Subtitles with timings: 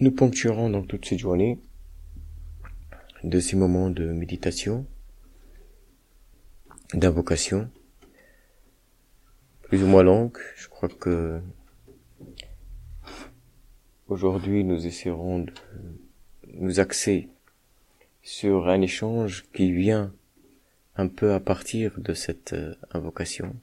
[0.00, 1.58] Nous ponctuerons donc toute cette journée
[3.24, 4.86] de ces moments de méditation,
[6.94, 7.70] d'invocation,
[9.62, 10.38] plus ou moins longue.
[10.56, 11.40] Je crois que
[14.08, 15.52] aujourd'hui nous essaierons de
[16.54, 17.28] nous axer
[18.22, 20.12] sur un échange qui vient
[20.96, 23.56] un peu à partir de cette euh, invocation,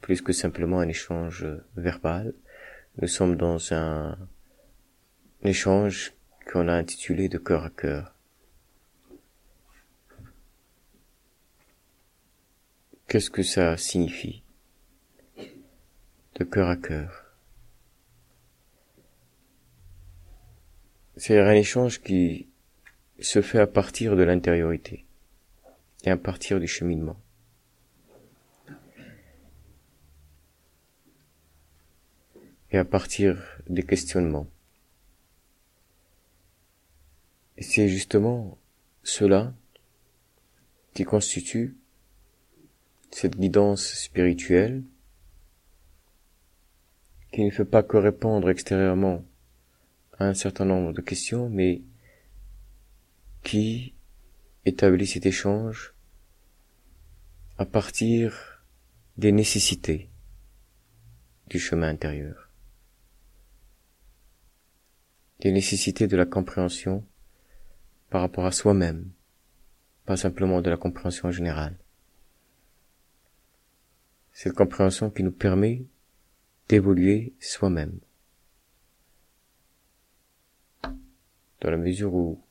[0.00, 2.32] plus que simplement un échange verbal.
[3.00, 4.18] Nous sommes dans un,
[5.42, 6.12] échange
[6.52, 8.14] qu'on a intitulé de cœur à cœur.
[13.08, 14.42] Qu'est-ce que ça signifie?
[16.34, 17.24] De cœur à cœur.
[21.16, 22.48] C'est un échange qui
[23.18, 25.06] se fait à partir de l'intériorité
[26.04, 27.18] et à partir du cheminement.
[32.72, 34.48] Et à partir des questionnements.
[37.56, 38.58] Et c'est justement
[39.02, 39.52] cela
[40.94, 41.76] qui constitue
[43.10, 44.84] cette guidance spirituelle
[47.32, 49.24] qui ne fait pas que répondre extérieurement
[50.18, 51.82] à un certain nombre de questions, mais
[53.42, 53.94] qui
[54.64, 55.94] établit cet échange
[57.58, 58.62] à partir
[59.16, 60.10] des nécessités
[61.48, 62.49] du chemin intérieur,
[65.40, 67.04] des nécessités de la compréhension
[68.10, 69.10] par rapport à soi-même,
[70.04, 71.78] pas simplement de la compréhension générale.
[74.32, 75.84] Cette compréhension qui nous permet
[76.68, 77.98] d'évoluer soi-même.
[80.82, 82.42] Dans la mesure où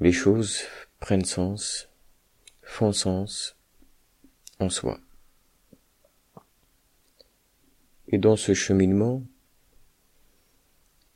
[0.00, 0.62] les choses
[1.00, 1.88] prennent sens,
[2.62, 3.56] font sens
[4.58, 5.00] en soi.
[8.08, 9.22] Et dans ce cheminement,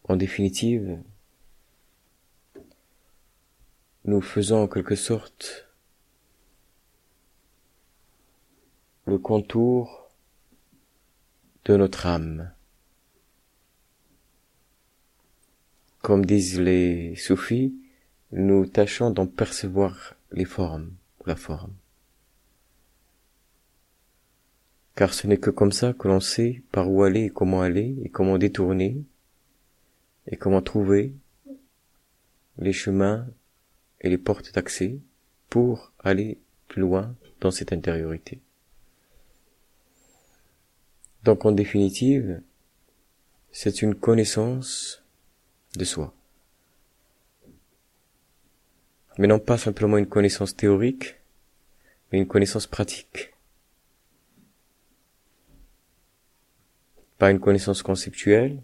[0.04, 1.02] en définitive,
[4.08, 5.68] nous faisons en quelque sorte
[9.04, 10.10] le contour
[11.66, 12.50] de notre âme.
[16.00, 17.74] Comme disent les soufis,
[18.32, 20.94] nous tâchons d'en percevoir les formes
[21.26, 21.74] la forme.
[24.94, 27.94] Car ce n'est que comme ça que l'on sait par où aller et comment aller
[28.02, 29.04] et comment détourner
[30.28, 31.12] et comment trouver
[32.56, 33.26] les chemins
[34.00, 34.98] et les portes d'accès
[35.48, 36.38] pour aller
[36.68, 38.40] plus loin dans cette intériorité.
[41.24, 42.40] Donc en définitive,
[43.50, 45.02] c'est une connaissance
[45.76, 46.14] de soi
[49.18, 51.16] mais non pas simplement une connaissance théorique,
[52.10, 53.34] mais une connaissance pratique.
[57.18, 58.62] Pas une connaissance conceptuelle,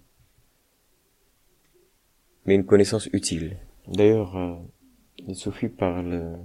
[2.47, 3.59] mais une connaissance utile.
[3.89, 4.37] D'ailleurs,
[5.29, 6.39] euh, Sophie parle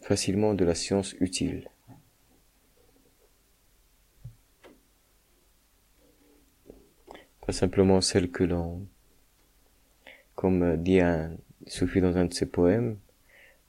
[0.00, 1.70] facilement de la science utile.
[7.46, 8.86] Pas simplement celle que l'on,
[10.34, 11.30] comme dit un
[11.66, 12.98] suffit dans un de ses poèmes,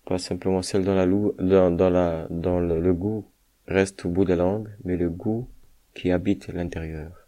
[0.06, 3.26] pas simplement celle dans le, goût
[3.68, 5.48] reste au bout de la langue, mais le goût
[5.94, 7.28] qui habite l'intérieur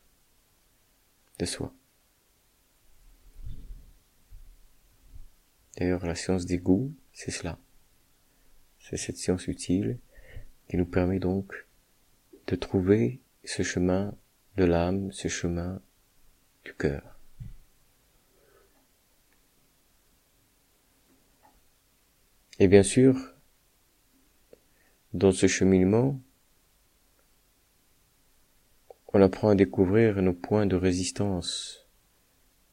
[1.40, 1.74] de soi.
[5.81, 7.58] D'ailleurs, la science des goûts, c'est cela.
[8.78, 9.97] C'est cette science utile
[10.69, 11.66] qui nous permet donc
[12.46, 14.16] de trouver ce chemin
[14.58, 15.81] de l'âme, ce chemin
[16.66, 17.18] du cœur.
[22.59, 23.34] Et bien sûr,
[25.13, 26.22] dans ce cheminement,
[29.13, 31.88] on apprend à découvrir nos points de résistance,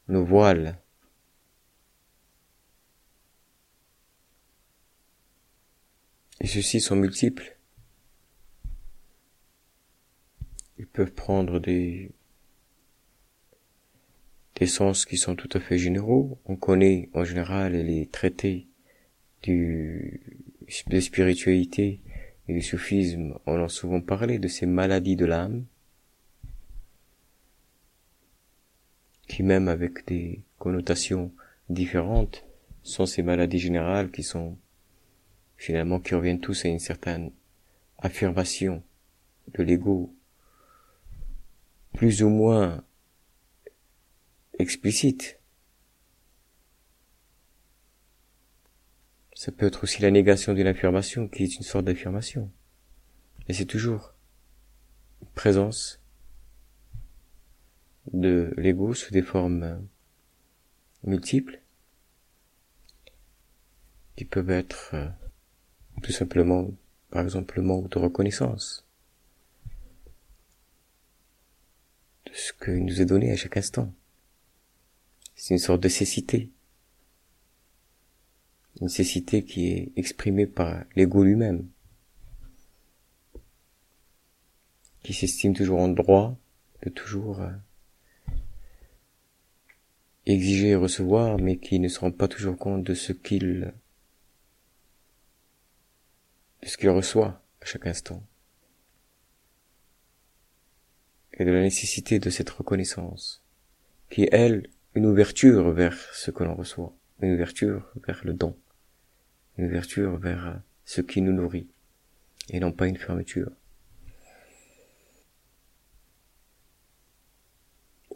[0.07, 0.79] nos voiles.
[6.41, 7.57] Et ceux-ci sont multiples.
[10.77, 12.11] Ils peuvent prendre des,
[14.55, 16.39] des sens qui sont tout à fait généraux.
[16.45, 18.67] On connaît en général les traités
[19.43, 20.21] du,
[20.87, 22.01] de spiritualité
[22.47, 25.65] et du soufisme, on a souvent parlé de ces maladies de l'âme,
[29.27, 31.31] qui même avec des connotations
[31.69, 32.45] différentes,
[32.81, 34.57] sont ces maladies générales qui sont
[35.59, 37.31] finalement qui reviennent tous à une certaine
[37.99, 38.81] affirmation
[39.53, 40.11] de l'ego,
[41.93, 42.83] plus ou moins
[44.57, 45.39] explicite,
[49.39, 52.51] Ça peut être aussi la négation d'une affirmation qui est une sorte d'affirmation.
[53.47, 54.13] Et c'est toujours
[55.21, 56.01] une présence
[58.11, 59.87] de l'ego sous des formes
[61.05, 61.61] multiples
[64.17, 65.07] qui peuvent être euh,
[66.01, 66.69] tout simplement,
[67.09, 68.85] par exemple, le manque de reconnaissance
[72.25, 73.93] de ce qu'il nous est donné à chaque instant.
[75.35, 76.49] C'est une sorte de cécité.
[78.81, 81.67] Une cécité qui est exprimée par l'ego lui-même.
[85.03, 86.37] Qui s'estime toujours en droit
[86.83, 87.51] de toujours euh,
[90.25, 93.73] exiger et recevoir, mais qui ne se rend pas toujours compte de ce qu'il
[96.61, 98.23] de ce qu'il reçoit à chaque instant.
[101.33, 103.41] Et de la nécessité de cette reconnaissance,
[104.09, 108.57] qui est, elle, une ouverture vers ce que l'on reçoit, une ouverture vers le don,
[109.57, 111.67] une ouverture vers ce qui nous nourrit,
[112.49, 113.51] et non pas une fermeture.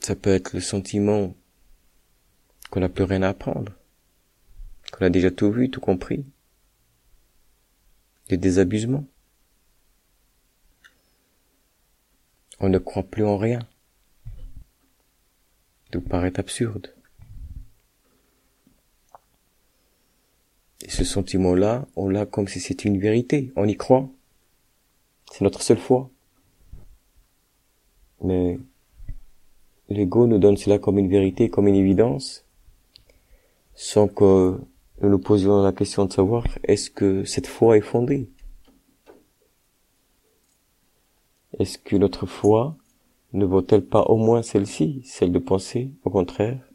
[0.02, 1.34] Ça peut être le sentiment
[2.70, 3.72] qu'on n'a plus rien à apprendre,
[4.92, 6.26] qu'on a déjà tout vu, tout compris,
[8.30, 9.06] des désabusements.
[12.60, 13.60] On ne croit plus en rien.
[15.92, 16.94] Tout paraît absurde.
[20.84, 23.52] Et ce sentiment-là, on l'a comme si c'était une vérité.
[23.56, 24.10] On y croit.
[25.32, 26.10] C'est notre seule foi.
[28.22, 28.60] Mais
[29.90, 32.46] l'ego nous donne cela comme une vérité, comme une évidence,
[33.76, 34.60] sans que
[35.04, 38.30] nous nous posions la question de savoir est-ce que cette foi est fondée?
[41.60, 42.78] Est-ce que notre foi
[43.34, 46.66] ne vaut-elle pas au moins celle-ci, celle de penser, au contraire,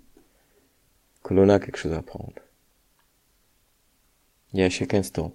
[1.22, 2.34] que l'on a quelque chose à apprendre?
[4.52, 5.34] Et à chaque instant,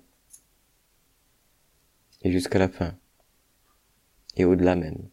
[2.21, 2.93] et jusqu'à la fin,
[4.37, 5.09] et au-delà même.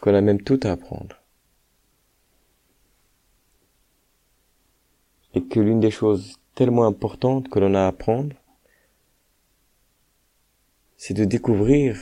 [0.00, 1.21] Qu'on a même tout à apprendre.
[5.34, 8.36] Et que l'une des choses tellement importantes que l'on a à apprendre,
[10.96, 11.98] c'est de découvrir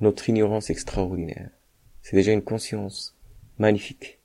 [0.00, 1.50] notre ignorance extraordinaire.
[2.02, 3.16] C'est déjà une conscience
[3.58, 4.18] magnifique.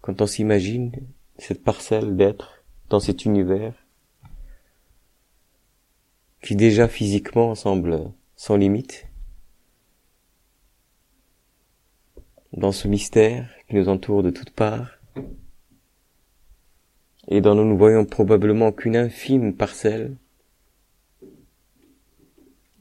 [0.00, 0.92] Quand on s'imagine
[1.38, 3.74] cette parcelle d'être dans cet univers
[6.42, 9.06] qui déjà physiquement semble sans limite,
[12.52, 14.98] dans ce mystère qui nous entoure de toutes parts,
[17.34, 20.16] et dont nous ne voyons probablement qu'une infime parcelle,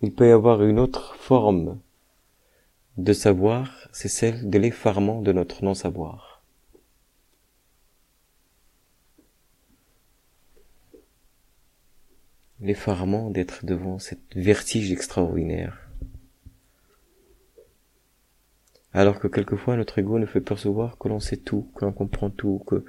[0.02, 1.80] il peut y avoir une autre forme
[2.98, 6.44] de savoir, c'est celle de l'effarement de notre non-savoir.
[12.60, 15.90] L'effarement d'être devant cette vertige extraordinaire.
[18.92, 22.30] Alors que quelquefois notre ego ne fait percevoir que l'on sait tout, que l'on comprend
[22.30, 22.84] tout, que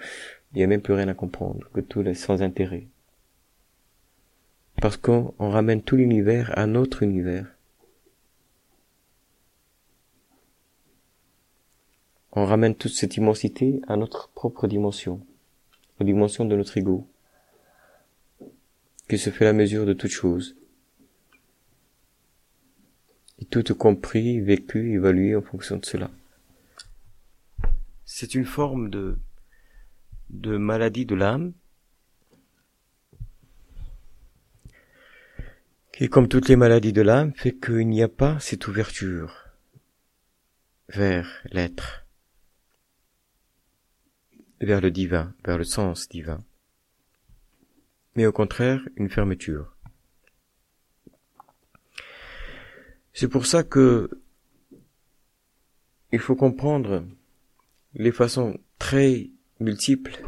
[0.53, 2.87] il n'y a même plus rien à comprendre, que tout est sans intérêt.
[4.77, 7.47] Parce qu'on ramène tout l'univers à notre univers.
[12.33, 15.25] On ramène toute cette immensité à notre propre dimension,
[16.01, 17.07] aux dimensions de notre ego,
[19.09, 20.56] qui se fait la mesure de toute chose.
[23.39, 26.11] Et tout compris, vécu, évalué en fonction de cela.
[28.05, 29.19] C'est une forme de
[30.32, 31.53] de maladie de l'âme,
[35.93, 39.44] qui, comme toutes les maladies de l'âme, fait qu'il n'y a pas cette ouverture
[40.89, 42.06] vers l'être,
[44.60, 46.43] vers le divin, vers le sens divin,
[48.17, 49.77] mais au contraire une fermeture.
[53.12, 54.10] C'est pour ça que
[56.12, 57.06] il faut comprendre
[57.94, 59.31] les façons très
[59.63, 60.21] multiples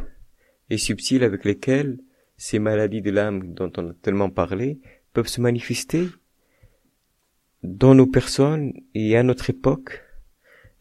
[0.69, 1.99] et subtiles avec lesquelles
[2.37, 4.79] ces maladies de l'âme dont on a tellement parlé
[5.13, 6.07] peuvent se manifester
[7.63, 10.03] dans nos personnes et à notre époque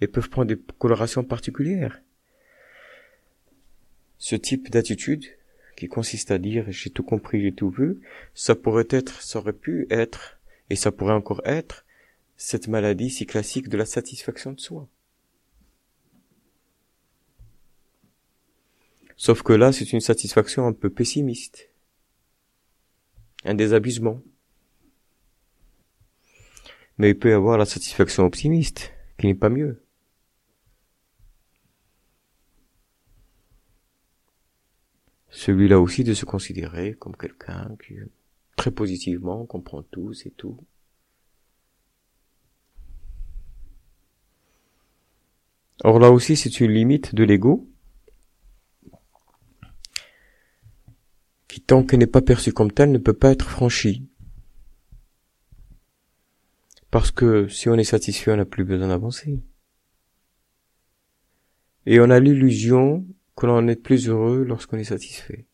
[0.00, 2.00] et peuvent prendre des colorations particulières.
[4.18, 5.24] Ce type d'attitude
[5.76, 8.00] qui consiste à dire j'ai tout compris, j'ai tout vu,
[8.34, 10.38] ça pourrait être, ça aurait pu être,
[10.70, 11.84] et ça pourrait encore être,
[12.36, 14.88] cette maladie si classique de la satisfaction de soi.
[19.16, 21.70] Sauf que là, c'est une satisfaction un peu pessimiste.
[23.44, 24.20] Un désabusement.
[26.98, 29.84] Mais il peut y avoir la satisfaction optimiste, qui n'est pas mieux.
[35.30, 37.96] Celui-là aussi de se considérer comme quelqu'un qui,
[38.56, 40.58] très positivement, comprend tout, c'est tout.
[45.82, 47.68] Or là aussi, c'est une limite de l'ego
[51.54, 54.08] qui, tant qu'elle n'est pas perçue comme telle, ne peut pas être franchie.
[56.90, 59.40] Parce que si on est satisfait, on n'a plus besoin d'avancer.
[61.86, 63.06] Et on a l'illusion
[63.36, 65.46] que l'on est plus heureux lorsqu'on est satisfait.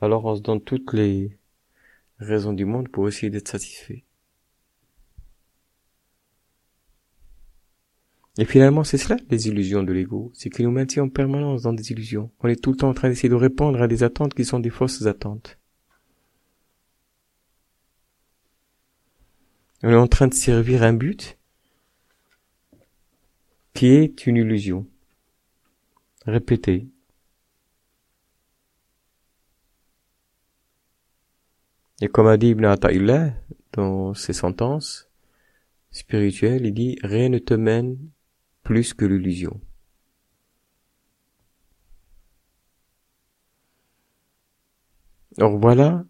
[0.00, 1.36] Alors on se donne toutes les
[2.20, 4.04] raisons du monde pour essayer d'être satisfait.
[8.36, 10.32] Et finalement, c'est cela, les illusions de l'ego.
[10.34, 12.30] C'est qu'il nous maintient en permanence dans des illusions.
[12.40, 14.58] On est tout le temps en train d'essayer de répondre à des attentes qui sont
[14.58, 15.58] des fausses attentes.
[19.84, 21.38] On est en train de servir un but
[23.72, 24.86] qui est une illusion.
[26.26, 26.88] Répétez.
[32.00, 33.34] Et comme a dit Ibn Atta'illah
[33.72, 35.08] dans ses sentences
[35.90, 37.98] spirituelles, il dit rien ne te mène
[38.64, 39.60] plus que l'illusion.
[45.38, 46.04] Or voilà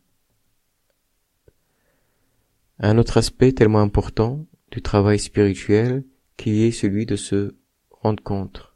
[2.78, 6.04] un autre aspect tellement important du travail spirituel
[6.37, 7.56] qui est celui de se
[7.90, 8.75] rendre compte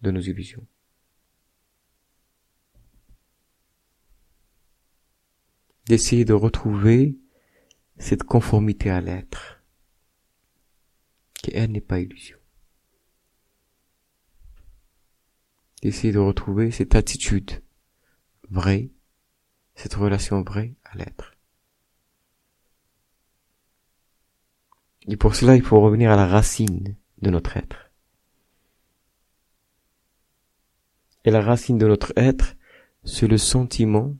[0.00, 0.66] de nos illusions.
[5.86, 7.18] D'essayer de retrouver
[7.98, 9.62] cette conformité à l'être,
[11.34, 12.41] qui elle n'est pas illusion.
[15.82, 17.62] D'essayer de retrouver cette attitude
[18.50, 18.90] vraie,
[19.74, 21.36] cette relation vraie à l'être.
[25.08, 27.90] Et pour cela, il faut revenir à la racine de notre être.
[31.24, 32.56] Et la racine de notre être,
[33.04, 34.16] c'est le sentiment,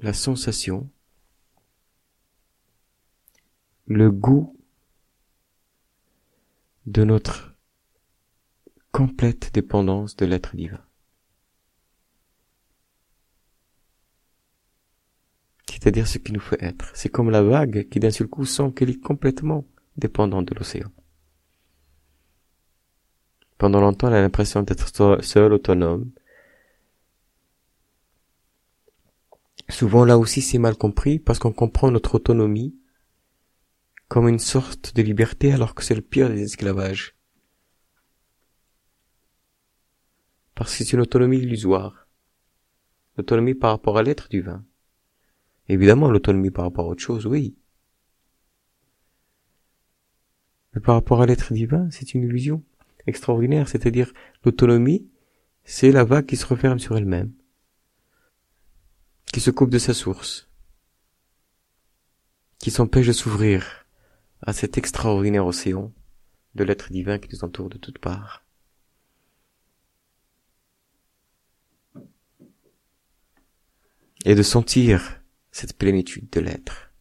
[0.00, 0.90] la sensation,
[3.86, 4.56] le goût
[6.86, 7.51] de notre
[8.92, 10.80] complète dépendance de l'être divin.
[15.82, 16.92] c'est-à-dire ce qui nous fait être.
[16.94, 19.64] C'est comme la vague qui d'un seul coup sent qu'elle est complètement
[19.96, 20.88] dépendante de l'océan.
[23.58, 24.88] Pendant longtemps, elle a l'impression d'être
[25.24, 26.10] seule, autonome.
[29.68, 32.76] Souvent, là aussi, c'est mal compris parce qu'on comprend notre autonomie
[34.06, 37.16] comme une sorte de liberté alors que c'est le pire des esclavages.
[40.62, 42.06] Parce que c'est une autonomie illusoire.
[43.16, 44.64] L'autonomie par rapport à l'être du vin.
[45.68, 47.56] Évidemment, l'autonomie par rapport à autre chose, oui.
[50.72, 52.62] Mais par rapport à l'être divin, c'est une illusion
[53.08, 54.12] extraordinaire, c'est-à-dire
[54.44, 55.10] l'autonomie,
[55.64, 57.32] c'est la vague qui se referme sur elle-même,
[59.32, 60.48] qui se coupe de sa source,
[62.58, 63.84] qui s'empêche de s'ouvrir
[64.42, 65.92] à cet extraordinaire océan
[66.54, 68.44] de l'être divin qui nous entoure de toutes parts.
[74.24, 76.92] Et de sentir cette plénitude de l'être.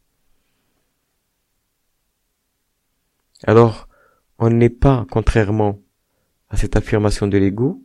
[3.43, 3.87] Alors,
[4.37, 5.79] on n'est pas, contrairement
[6.49, 7.83] à cette affirmation de l'ego,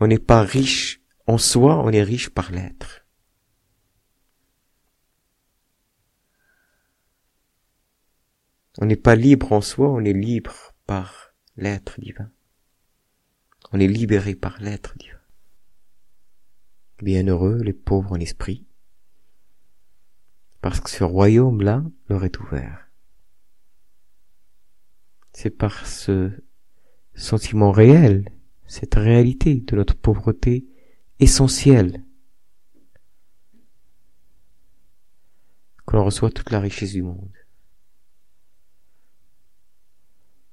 [0.00, 3.06] on n'est pas riche en soi, on est riche par l'être.
[8.78, 12.30] On n'est pas libre en soi, on est libre par l'être divin.
[13.72, 15.13] On est libéré par l'être divin.
[17.02, 18.64] Bienheureux les pauvres en esprit,
[20.60, 22.88] parce que ce royaume-là leur est ouvert.
[25.32, 26.30] C'est par ce
[27.14, 28.32] sentiment réel,
[28.66, 30.66] cette réalité de notre pauvreté
[31.18, 32.04] essentielle,
[35.86, 37.36] que l'on reçoit toute la richesse du monde.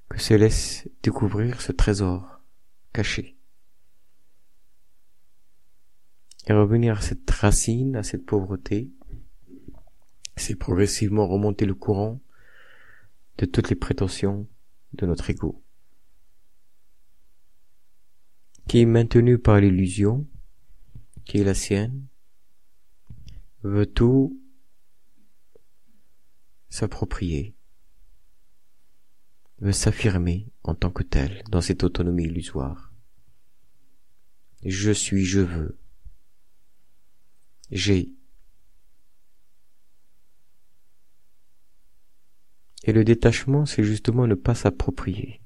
[0.08, 2.40] Que se laisse découvrir ce trésor
[2.92, 3.38] caché.
[6.46, 8.90] Et revenir à cette racine, à cette pauvreté,
[10.36, 12.20] c'est progressivement remonter le courant
[13.38, 14.48] de toutes les prétentions
[14.92, 15.62] de notre ego,
[18.66, 20.26] qui est maintenu par l'illusion,
[21.24, 22.06] qui est la sienne,
[23.62, 24.40] veut tout
[26.68, 27.54] s'approprier,
[29.60, 32.92] veut s'affirmer en tant que tel dans cette autonomie illusoire.
[34.64, 35.78] Je suis, je veux.
[37.72, 38.12] J'ai,
[42.84, 45.40] Et le détachement, c'est justement ne pas s'approprier.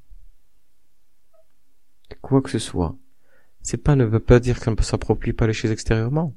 [2.23, 2.97] Quoi que ce soit.
[3.63, 6.35] C'est pas ne veut pas dire qu'on ne s'approprie pas les choses extérieurement.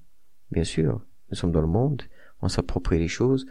[0.52, 2.04] Bien sûr, nous sommes dans le monde,
[2.42, 3.46] on s'approprie les choses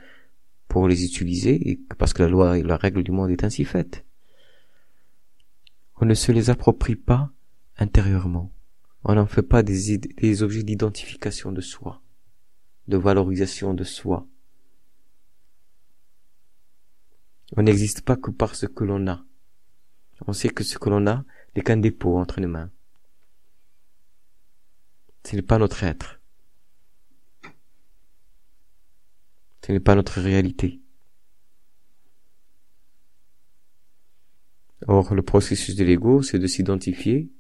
[0.67, 4.05] pour les utiliser, parce que la loi et la règle du monde est ainsi faite.
[6.01, 7.31] On ne se les approprie pas
[7.79, 8.53] intérieurement.
[9.05, 12.03] On n'en fait pas des objets d'identification de soi,
[12.89, 14.27] de valorisation de soi.
[17.57, 19.25] On n'existe pas que par ce que l'on a.
[20.27, 22.71] On sait que ce que l'on a n'est qu'un dépôt entre nos mains.
[25.25, 26.21] Ce n'est pas notre être.
[29.65, 30.81] Ce n'est pas notre réalité.
[34.87, 37.31] Or, le processus de l'ego, c'est de s'identifier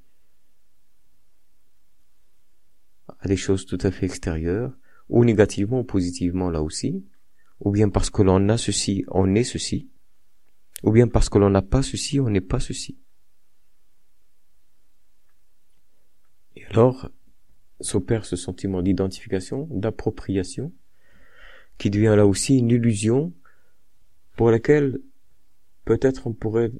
[3.21, 4.76] à des choses tout à fait extérieures,
[5.08, 7.04] ou négativement ou positivement là aussi,
[7.60, 9.88] ou bien parce que l'on a ceci, on est ceci,
[10.82, 12.98] ou bien parce que l'on n'a pas ceci, on n'est pas ceci.
[16.56, 17.10] Et alors,
[17.80, 20.72] s'opère ce sentiment d'identification, d'appropriation,
[21.78, 23.32] qui devient là aussi une illusion
[24.36, 25.00] pour laquelle
[25.84, 26.72] peut-être on pourrait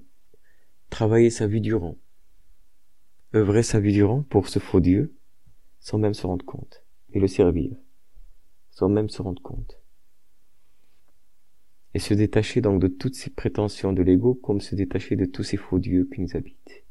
[0.91, 1.97] travailler sa vie durant,
[3.35, 5.15] œuvrer sa vie durant pour ce faux Dieu,
[5.81, 7.77] sans même se rendre compte, et le servir,
[8.79, 9.81] sans même se rendre compte.
[11.95, 15.43] Et se détacher donc de toutes ces prétentions de l'ego comme se détacher de tous
[15.43, 16.85] ces faux dieux qui nous habitent.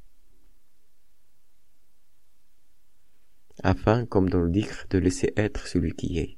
[3.63, 6.37] Afin, comme dans le dicre, de laisser être celui qui est.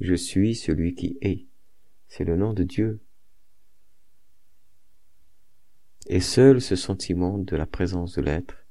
[0.00, 1.44] Je suis celui qui est.
[2.08, 3.02] C'est le nom de Dieu.
[6.06, 8.64] Et seul ce sentiment de la présence de l'être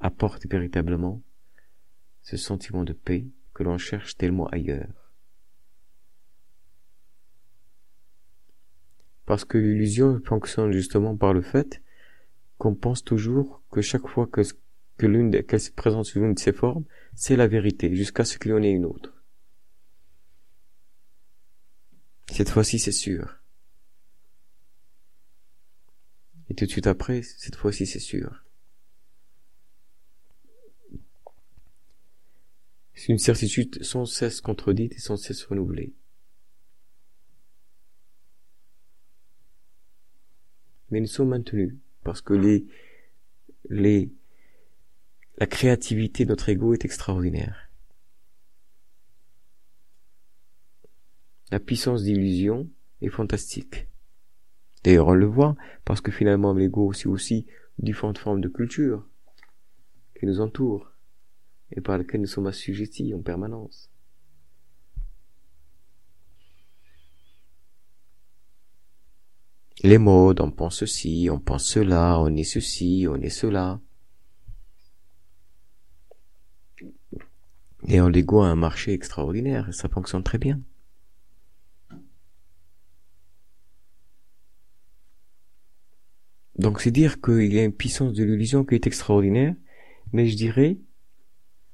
[0.00, 1.22] apporte véritablement
[2.22, 5.10] ce sentiment de paix que l'on cherche tellement ailleurs.
[9.24, 11.82] Parce que l'illusion fonctionne justement par le fait
[12.58, 14.42] qu'on pense toujours que chaque fois que,
[15.06, 18.50] l'une qu'elle se présente sous l'une de ses formes, c'est la vérité, jusqu'à ce qu'il
[18.50, 19.24] y en ait une autre.
[22.30, 23.38] Cette fois-ci, c'est sûr.
[26.50, 28.45] Et tout de suite après, cette fois-ci, c'est sûr.
[32.96, 35.92] C'est une certitude sans cesse contredite et sans cesse renouvelée.
[40.90, 42.66] Mais nous sommes maintenus parce que les,
[43.68, 44.10] les,
[45.36, 47.70] la créativité de notre ego est extraordinaire.
[51.50, 52.68] La puissance d'illusion
[53.02, 53.88] est fantastique.
[54.84, 55.54] D'ailleurs, on le voit,
[55.84, 57.46] parce que finalement, l'ego, c'est aussi
[57.78, 59.06] différentes formes de culture
[60.18, 60.95] qui nous entourent
[61.72, 63.90] et par lesquelles nous sommes assujettis en permanence.
[69.82, 73.80] Les modes, on pense ceci, on pense cela, on est ceci, on est cela.
[77.88, 80.60] Et en l'ego un marché extraordinaire, et ça fonctionne très bien.
[86.58, 89.54] Donc c'est dire qu'il y a une puissance de l'illusion qui est extraordinaire,
[90.12, 90.78] mais je dirais,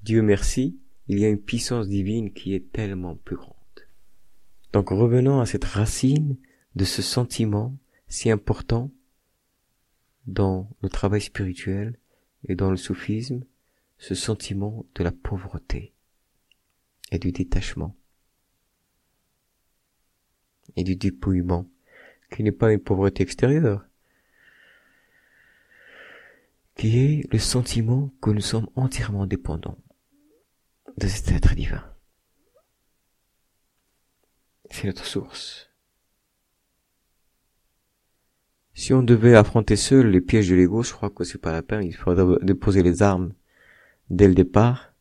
[0.03, 3.55] Dieu merci, il y a une puissance divine qui est tellement plus grande.
[4.73, 6.37] Donc revenons à cette racine
[6.75, 7.77] de ce sentiment
[8.09, 8.91] si important
[10.27, 11.97] dans le travail spirituel
[12.49, 13.45] et dans le soufisme,
[13.99, 15.93] ce sentiment de la pauvreté
[17.13, 17.97] et du détachement
[20.75, 21.69] et du dépouillement,
[22.35, 23.87] qui n'est pas une pauvreté extérieure,
[26.75, 29.79] qui est le sentiment que nous sommes entièrement dépendants
[30.99, 31.85] de cet être divin.
[34.71, 35.71] C'est notre source.
[38.75, 41.63] Si on devait affronter seul les pièges de l'ego, je crois que c'est pas la
[41.63, 41.85] peine.
[41.85, 43.35] Il faudrait déposer les armes
[44.09, 44.95] dès le départ,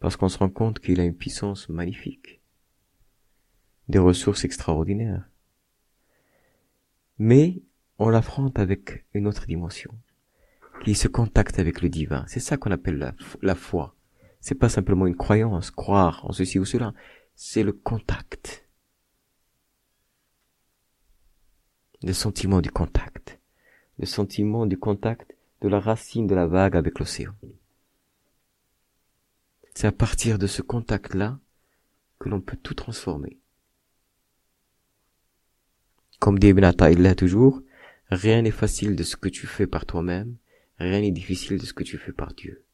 [0.00, 2.40] parce qu'on se rend compte qu'il a une puissance magnifique,
[3.88, 5.28] des ressources extraordinaires.
[7.18, 7.62] Mais
[7.98, 9.92] on l'affronte avec une autre dimension
[10.84, 12.24] qui se contacte avec le divin.
[12.28, 13.97] C'est ça qu'on appelle la, la foi.
[14.48, 16.94] C'est pas simplement une croyance, croire en ceci ou cela.
[17.34, 18.66] C'est le contact.
[22.02, 23.40] Le sentiment du contact.
[23.98, 27.34] Le sentiment du contact de la racine de la vague avec l'océan.
[29.74, 31.38] C'est à partir de ce contact-là
[32.18, 33.36] que l'on peut tout transformer.
[36.20, 37.60] Comme dit Ibn il l'a toujours,
[38.08, 40.38] rien n'est facile de ce que tu fais par toi-même,
[40.78, 42.64] Rien n'est difficile de ce que tu fais par Dieu.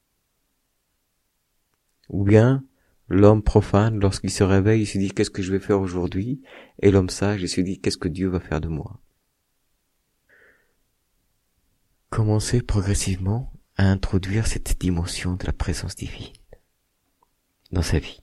[2.11, 2.65] Ou bien,
[3.09, 6.43] l'homme profane, lorsqu'il se réveille, il se dit qu'est-ce que je vais faire aujourd'hui,
[6.81, 9.01] et l'homme sage, il se dit qu'est-ce que Dieu va faire de moi?
[12.11, 16.33] Commencez progressivement à introduire cette dimension de la présence divine
[17.73, 18.23] dans sa vie.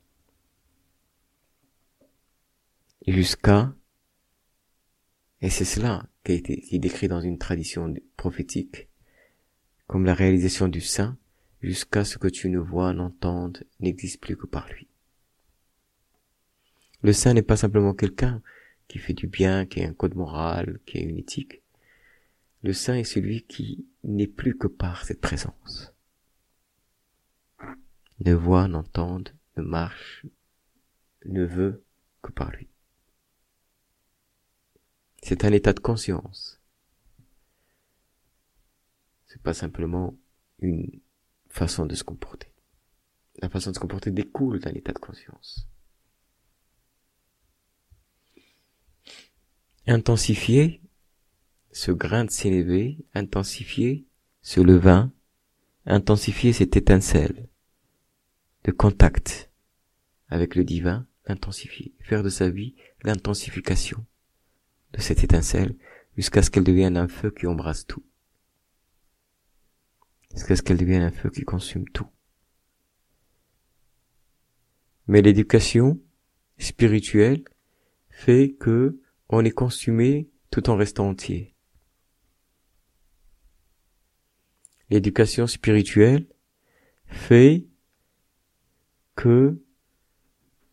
[3.05, 3.73] jusqu'à,
[5.41, 8.87] et c'est cela qui, est décrit dans une tradition prophétique,
[9.87, 11.17] comme la réalisation du saint,
[11.61, 14.87] jusqu'à ce que tu ne vois, n'entendes, n'existe plus que par lui.
[17.03, 18.41] Le saint n'est pas simplement quelqu'un
[18.87, 21.61] qui fait du bien, qui a un code moral, qui a une éthique.
[22.63, 25.93] Le saint est celui qui n'est plus que par cette présence.
[28.19, 29.23] Ne voit, n'entend,
[29.57, 30.25] ne marche,
[31.25, 31.83] ne veut
[32.21, 32.67] que par lui.
[35.23, 36.59] C'est un état de conscience.
[39.27, 40.15] C'est pas simplement
[40.59, 40.99] une
[41.51, 42.51] façon de se comporter.
[43.41, 45.67] La façon de se comporter découle d'un état de conscience.
[49.87, 50.81] Intensifier
[51.71, 54.05] ce grain de s'élever, intensifier
[54.41, 55.11] ce levain,
[55.85, 57.47] intensifier cette étincelle
[58.63, 59.51] de contact
[60.27, 64.05] avec le divin, l'intensifier, faire de sa vie l'intensification
[64.93, 65.75] de cette étincelle
[66.15, 68.03] jusqu'à ce qu'elle devienne un feu qui embrasse tout.
[70.33, 72.07] Jusqu'à ce qu'elle devienne un feu qui consume tout.
[75.07, 75.99] Mais l'éducation
[76.57, 77.43] spirituelle
[78.09, 81.55] fait que on est consumé tout en restant entier.
[84.89, 86.27] L'éducation spirituelle
[87.05, 87.67] fait
[89.15, 89.61] que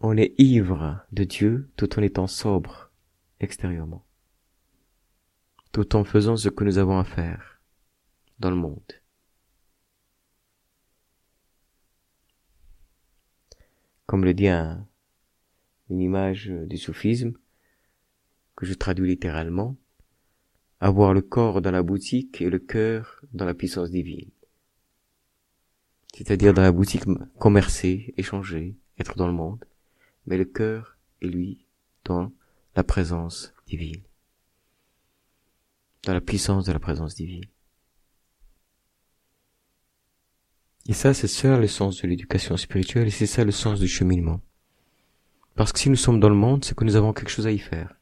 [0.01, 2.93] on est ivre de Dieu tout en étant sobre
[3.41, 4.05] extérieurement
[5.73, 7.61] tout en faisant ce que nous avons à faire
[8.39, 8.93] dans le monde.
[14.09, 14.85] Comme le dit un,
[15.89, 17.35] une image du soufisme,
[18.57, 19.77] que je traduis littéralement,
[20.81, 24.31] avoir le corps dans la boutique et le cœur dans la puissance divine.
[26.13, 27.05] C'est-à-dire dans la boutique,
[27.39, 29.65] commercer, échanger, être dans le monde,
[30.27, 31.65] mais le cœur est lui
[32.05, 32.33] dans
[32.75, 34.03] la présence divine
[36.09, 37.45] dans la puissance de la présence divine.
[40.89, 43.87] Et ça, c'est ça le sens de l'éducation spirituelle et c'est ça le sens du
[43.87, 44.41] cheminement.
[45.55, 47.53] Parce que si nous sommes dans le monde, c'est que nous avons quelque chose à
[47.53, 47.95] y faire.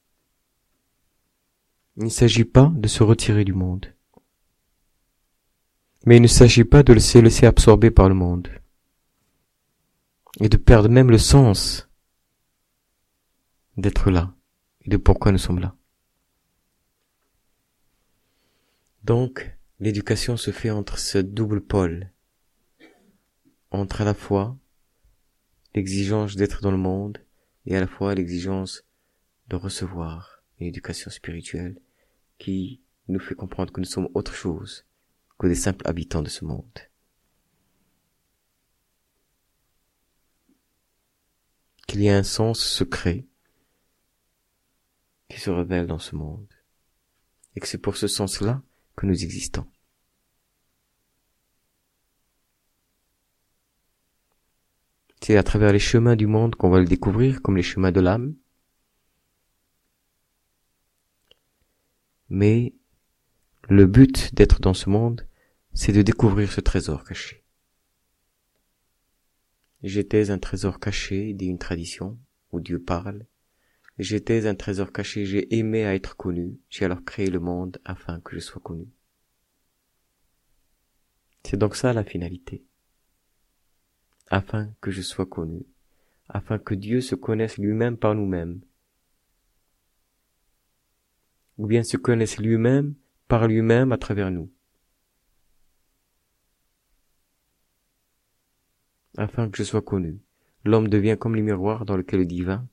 [1.97, 3.93] Il ne s'agit pas de se retirer du monde.
[6.05, 8.49] Mais il ne s'agit pas de se laisser absorber par le monde.
[10.39, 11.89] Et de perdre même le sens
[13.77, 14.33] d'être là
[14.83, 15.75] et de pourquoi nous sommes là.
[19.03, 22.13] Donc, l'éducation se fait entre ce double pôle,
[23.71, 24.57] entre à la fois
[25.75, 27.19] l'exigence d'être dans le monde
[27.67, 28.85] et à la fois l'exigence
[29.49, 31.81] de recevoir une éducation spirituelle
[32.39, 34.85] qui nous fait comprendre que nous sommes autre chose
[35.39, 36.79] que des simples habitants de ce monde.
[41.87, 43.27] Qu'il y a un sens secret
[45.29, 46.49] qui se révèle dans ce monde.
[47.55, 48.63] Et que c'est pour ce sens-là
[48.97, 49.67] que nous existons.
[55.27, 57.99] C'est à travers les chemins du monde qu'on va le découvrir, comme les chemins de
[57.99, 58.37] l'âme.
[62.29, 62.75] Mais
[63.69, 65.27] le but d'être dans ce monde,
[65.75, 67.43] c'est de découvrir ce trésor caché.
[69.83, 72.21] J'étais un trésor caché, dit une tradition,
[72.53, 73.27] où Dieu parle,
[73.99, 78.21] J'étais un trésor caché, j'ai aimé à être connu, j'ai alors créé le monde afin
[78.21, 78.87] que je sois connu.
[81.43, 82.66] C'est donc ça la finalité.
[84.29, 85.63] Afin que je sois connu,
[86.29, 88.61] afin que Dieu se connaisse lui-même par nous-mêmes,
[91.59, 92.95] ou bien se connaisse lui-même
[93.29, 94.51] par lui-même à travers nous.
[99.17, 100.19] Afin que je sois connu,
[100.65, 102.69] l'homme devient comme le miroir dans lequel le divin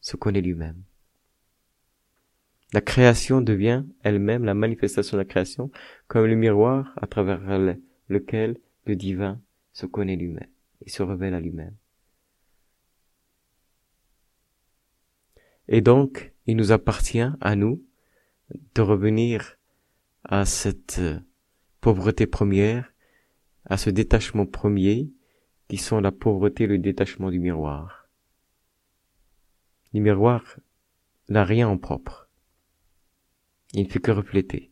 [0.00, 0.82] se connaît lui-même.
[2.72, 5.70] La création devient elle-même la manifestation de la création
[6.06, 7.40] comme le miroir à travers
[8.08, 9.40] lequel le divin
[9.72, 10.51] se connaît lui-même
[10.84, 11.76] et se révèle à lui-même.
[15.68, 17.84] Et donc, il nous appartient à nous
[18.74, 19.58] de revenir
[20.24, 21.00] à cette
[21.80, 22.92] pauvreté première,
[23.64, 25.10] à ce détachement premier,
[25.68, 28.08] qui sont la pauvreté et le détachement du miroir.
[29.94, 30.58] Le miroir
[31.28, 32.28] n'a rien en propre.
[33.72, 34.70] Il ne fait que refléter.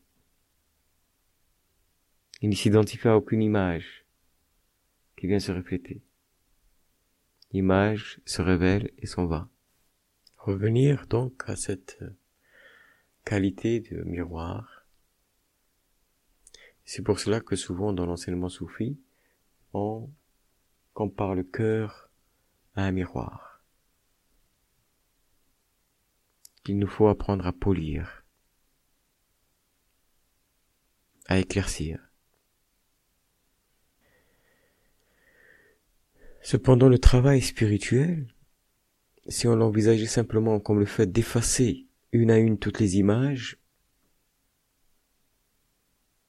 [2.43, 4.00] Il ne s'identifie à aucune image
[5.21, 6.01] qui vient se refléter.
[7.53, 9.51] L'image se révèle et s'en va.
[10.39, 12.03] Revenir donc à cette
[13.27, 14.87] qualité de miroir.
[16.87, 18.99] C'est pour cela que souvent dans l'enseignement soufi,
[19.75, 20.09] on
[20.95, 22.09] compare le cœur
[22.75, 23.63] à un miroir.
[26.63, 28.23] qu'il nous faut apprendre à polir,
[31.25, 32.10] à éclaircir.
[36.43, 38.35] Cependant, le travail spirituel,
[39.29, 43.59] si on l'envisageait simplement comme le fait d'effacer une à une toutes les images,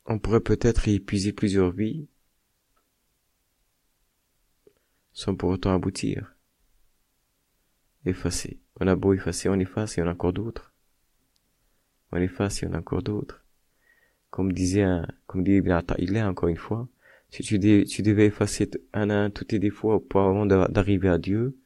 [0.06, 2.08] on pourrait peut-être y épuiser plusieurs vies
[5.14, 6.36] sans pour autant aboutir.
[8.06, 8.60] Effacer.
[8.80, 10.74] On a beau effacer, on efface et on a encore d'autres.
[12.12, 13.46] On efface et on a encore d'autres.
[14.30, 15.62] Comme disait un, comme dit
[16.22, 16.88] encore une fois,
[17.32, 21.18] si tu, tu devais effacer un à un tous tes défauts pour avant d'arriver à
[21.18, 21.58] Dieu,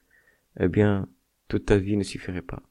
[0.60, 1.10] eh bien,
[1.48, 2.62] toute ta vie ne suffirait pas.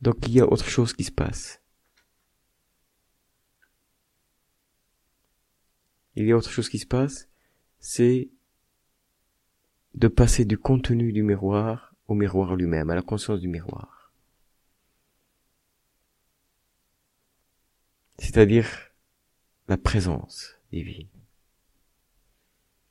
[0.00, 1.60] Donc il y a autre chose qui se passe.
[6.16, 7.28] Il y a autre chose qui se passe,
[7.78, 8.30] c'est
[9.94, 14.12] de passer du contenu du miroir au miroir lui-même, à la conscience du miroir.
[18.18, 18.89] C'est-à-dire
[19.70, 21.08] la présence divine.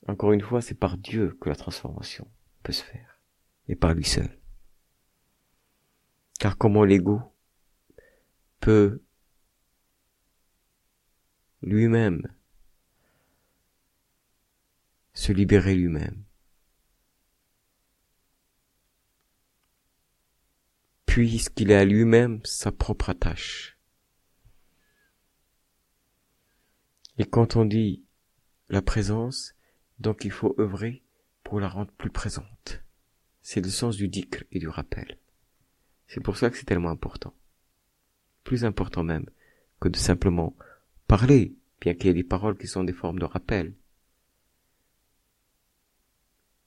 [0.07, 2.25] Encore une fois, c'est par Dieu que la transformation
[2.63, 3.19] peut se faire,
[3.67, 4.39] et par lui seul.
[6.39, 7.21] Car comment l'ego
[8.61, 9.03] peut
[11.61, 12.25] lui-même
[15.13, 16.23] se libérer lui-même
[21.05, 23.78] puisqu'il à lui-même sa propre attache.
[27.19, 28.05] Et quand on dit
[28.69, 29.53] la présence,
[29.99, 31.03] donc il faut œuvrer
[31.43, 32.81] pour la rendre plus présente.
[33.41, 35.17] C'est le sens du dikr et du rappel.
[36.07, 37.33] C'est pour ça que c'est tellement important.
[38.45, 39.29] Plus important même
[39.81, 40.55] que de simplement
[41.07, 43.73] parler, bien qu'il y ait des paroles qui sont des formes de rappel.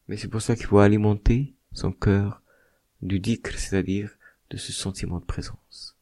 [0.06, 2.42] Mais c'est pour ça qu'il faut alimenter son cœur
[3.00, 4.14] du dikr, c'est-à-dire
[4.50, 5.96] de ce sentiment de présence.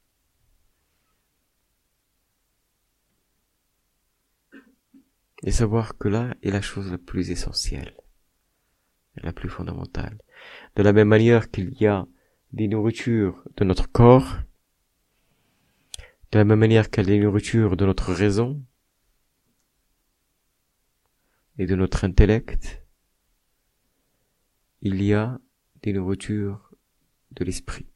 [5.43, 7.97] Et savoir que là est la chose la plus essentielle,
[9.17, 10.19] la plus fondamentale.
[10.77, 12.07] De la même manière qu'il y a
[12.53, 14.39] des nourritures de notre corps,
[16.33, 18.63] de la même manière qu'il y a des nourritures de notre raison
[21.59, 22.85] et de notre intellect,
[24.83, 25.41] il y a
[25.83, 26.75] des nourritures
[27.33, 27.87] de l'esprit.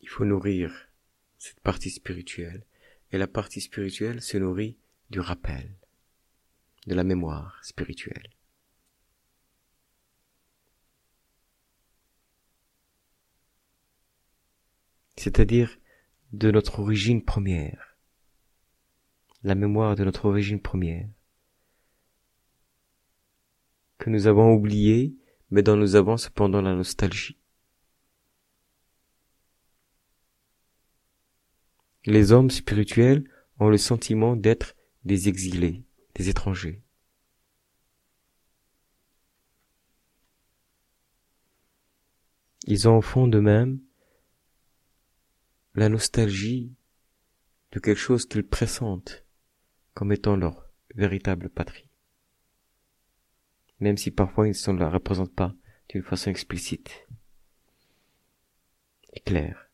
[0.00, 0.85] Il faut nourrir
[1.46, 2.64] cette partie spirituelle.
[3.12, 4.76] Et la partie spirituelle se nourrit
[5.10, 5.76] du rappel,
[6.86, 8.30] de la mémoire spirituelle.
[15.16, 15.78] C'est-à-dire
[16.32, 17.96] de notre origine première,
[19.44, 21.08] la mémoire de notre origine première,
[23.98, 25.16] que nous avons oubliée,
[25.50, 27.38] mais dont nous avons cependant la nostalgie.
[32.06, 36.84] Les hommes spirituels ont le sentiment d'être des exilés, des étrangers.
[42.68, 43.80] Ils ont au fond d'eux-mêmes
[45.74, 46.72] la nostalgie
[47.72, 49.24] de quelque chose qu'ils pressentent
[49.94, 51.90] comme étant leur véritable patrie.
[53.80, 55.54] Même si parfois ils ne la représentent pas
[55.88, 57.06] d'une façon explicite
[59.12, 59.65] et claire.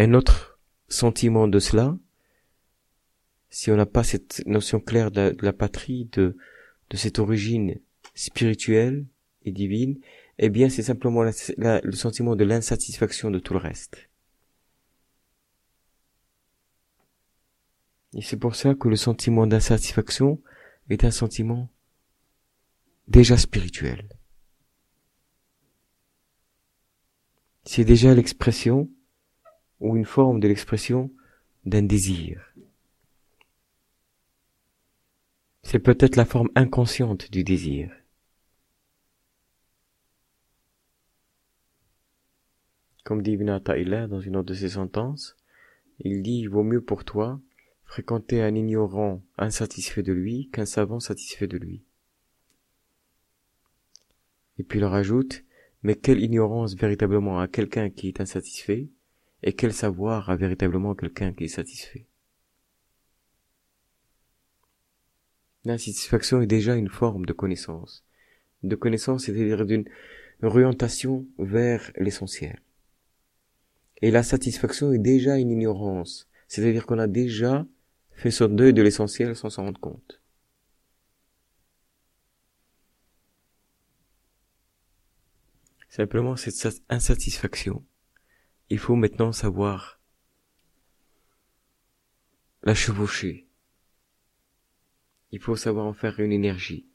[0.00, 0.58] Un autre
[0.88, 1.94] sentiment de cela,
[3.50, 6.38] si on n'a pas cette notion claire de, la patrie, de,
[6.88, 7.78] de cette origine
[8.14, 9.04] spirituelle
[9.42, 10.00] et divine,
[10.38, 14.08] eh bien c'est simplement le sentiment de l'insatisfaction de tout le reste.
[18.14, 20.40] Et c'est pour ça que le sentiment d'insatisfaction
[20.88, 21.68] est un sentiment
[23.06, 24.08] déjà spirituel.
[27.64, 28.88] C'est déjà l'expression
[29.80, 31.10] ou une forme de l'expression
[31.64, 32.54] d'un désir.
[35.62, 37.90] C'est peut-être la forme inconsciente du désir.
[43.04, 45.36] Comme dit Ibn Ta'ila dans une autre de ses sentences,
[45.98, 47.40] il dit il vaut mieux pour toi
[47.84, 51.82] fréquenter un ignorant insatisfait de lui qu'un savant satisfait de lui.
[54.58, 55.44] Et puis il rajoute,
[55.82, 58.88] mais quelle ignorance véritablement à quelqu'un qui est insatisfait
[59.42, 62.06] et quel savoir a véritablement quelqu'un qui est satisfait?
[65.64, 68.04] L'insatisfaction est déjà une forme de connaissance.
[68.62, 69.84] De connaissance, c'est-à-dire d'une
[70.42, 72.62] orientation vers l'essentiel.
[74.02, 77.66] Et la satisfaction est déjà une ignorance, c'est-à-dire qu'on a déjà
[78.12, 80.20] fait son deuil de l'essentiel sans s'en rendre compte.
[85.90, 87.84] Simplement, cette insatisfaction
[88.70, 90.00] il faut maintenant savoir
[92.62, 93.48] la chevaucher.
[95.32, 96.86] Il faut savoir en faire une énergie.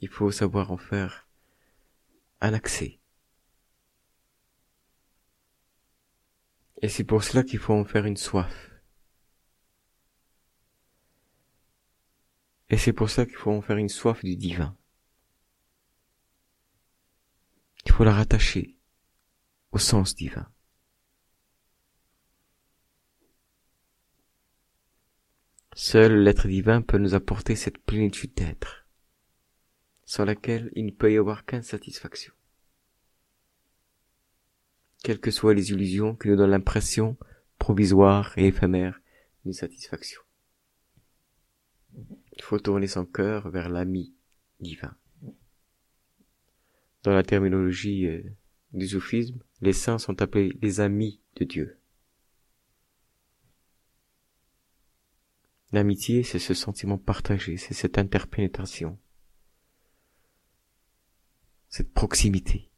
[0.00, 1.28] Il faut savoir en faire
[2.40, 2.98] un accès.
[6.80, 8.70] Et c'est pour cela qu'il faut en faire une soif.
[12.70, 14.76] Et c'est pour ça qu'il faut en faire une soif du divin.
[17.84, 18.76] Il faut la rattacher
[19.70, 20.48] au sens divin.
[25.72, 28.88] Seul l'être divin peut nous apporter cette plénitude d'être,
[30.04, 32.32] sans laquelle il ne peut y avoir qu'une satisfaction
[35.04, 37.16] quelles que soient les illusions qui nous donnent l'impression
[37.58, 39.00] provisoire et éphémère
[39.44, 40.22] d'une satisfaction.
[42.32, 44.12] Il faut tourner son cœur vers l'ami
[44.58, 44.96] divin.
[47.02, 48.22] Dans la terminologie euh,
[48.72, 51.78] du soufisme, les saints sont appelés les amis de Dieu.
[55.72, 58.98] L'amitié, c'est ce sentiment partagé, c'est cette interpénétration,
[61.68, 62.72] cette proximité.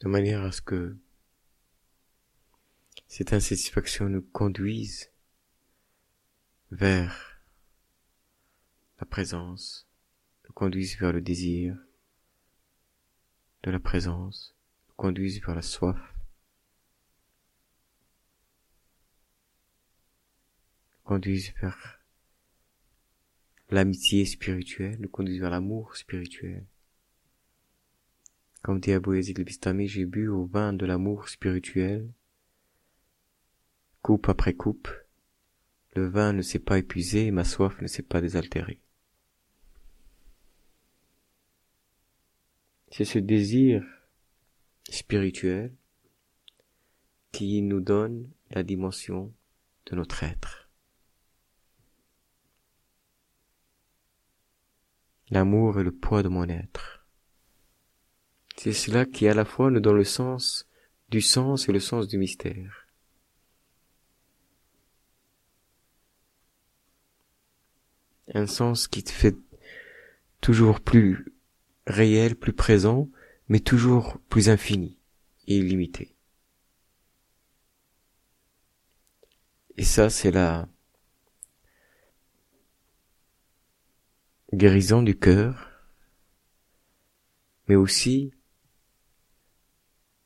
[0.00, 0.96] de manière à ce que
[3.06, 5.10] cette insatisfaction nous conduise
[6.70, 7.40] vers
[9.00, 9.88] la présence,
[10.46, 11.76] nous conduise vers le désir
[13.62, 14.54] de la présence,
[14.88, 15.98] nous conduise vers la soif,
[20.92, 22.00] nous conduise vers
[23.70, 26.66] l'amitié spirituelle, nous conduise vers l'amour spirituel.
[28.62, 32.12] Comme dit Abou Yazid Bistami, j'ai bu au vin de l'amour spirituel,
[34.02, 34.88] coupe après coupe.
[35.94, 38.80] Le vin ne s'est pas épuisé et ma soif ne s'est pas désaltérée.
[42.92, 43.84] C'est ce désir
[44.88, 45.74] spirituel
[47.32, 49.32] qui nous donne la dimension
[49.86, 50.68] de notre être.
[55.30, 57.06] L'amour est le poids de mon être.
[58.56, 60.68] C'est cela qui à la fois nous donne le sens
[61.08, 62.79] du sens et le sens du mystère.
[68.32, 69.36] Un sens qui te fait
[70.40, 71.32] toujours plus
[71.86, 73.08] réel, plus présent,
[73.48, 74.98] mais toujours plus infini
[75.46, 76.14] et illimité.
[79.76, 80.68] Et ça, c'est la
[84.52, 85.70] guérison du cœur,
[87.68, 88.32] mais aussi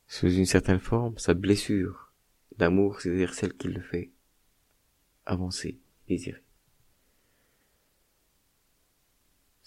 [0.07, 2.13] sous une certaine forme, sa blessure
[2.57, 4.11] d'amour, c'est-à-dire celle qui le fait
[5.25, 6.44] avancer, désirer.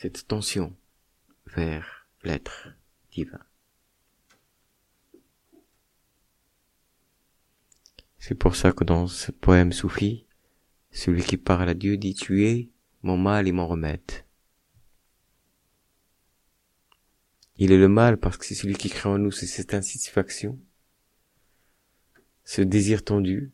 [0.01, 0.77] Cette tension
[1.57, 2.69] vers l'être
[3.11, 3.41] divin.
[8.21, 10.25] C'est pour ça que dans ce poème soufi,
[10.93, 12.71] celui qui parle à Dieu dit tu es
[13.03, 14.25] mon mal et mon remède.
[17.57, 20.61] Il est le mal parce que c'est celui qui crée en nous, cette insatisfaction,
[22.45, 23.53] ce désir tendu.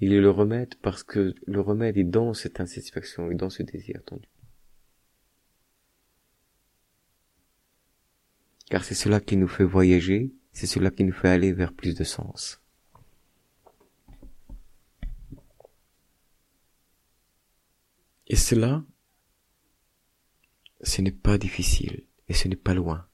[0.00, 3.64] Il est le remède parce que le remède est dans cette insatisfaction et dans ce
[3.64, 4.28] désir tendu.
[8.74, 11.94] Car c'est cela qui nous fait voyager, c'est cela qui nous fait aller vers plus
[11.94, 12.60] de sens.
[18.26, 18.84] Et cela,
[20.82, 23.06] ce n'est pas difficile et ce n'est pas loin.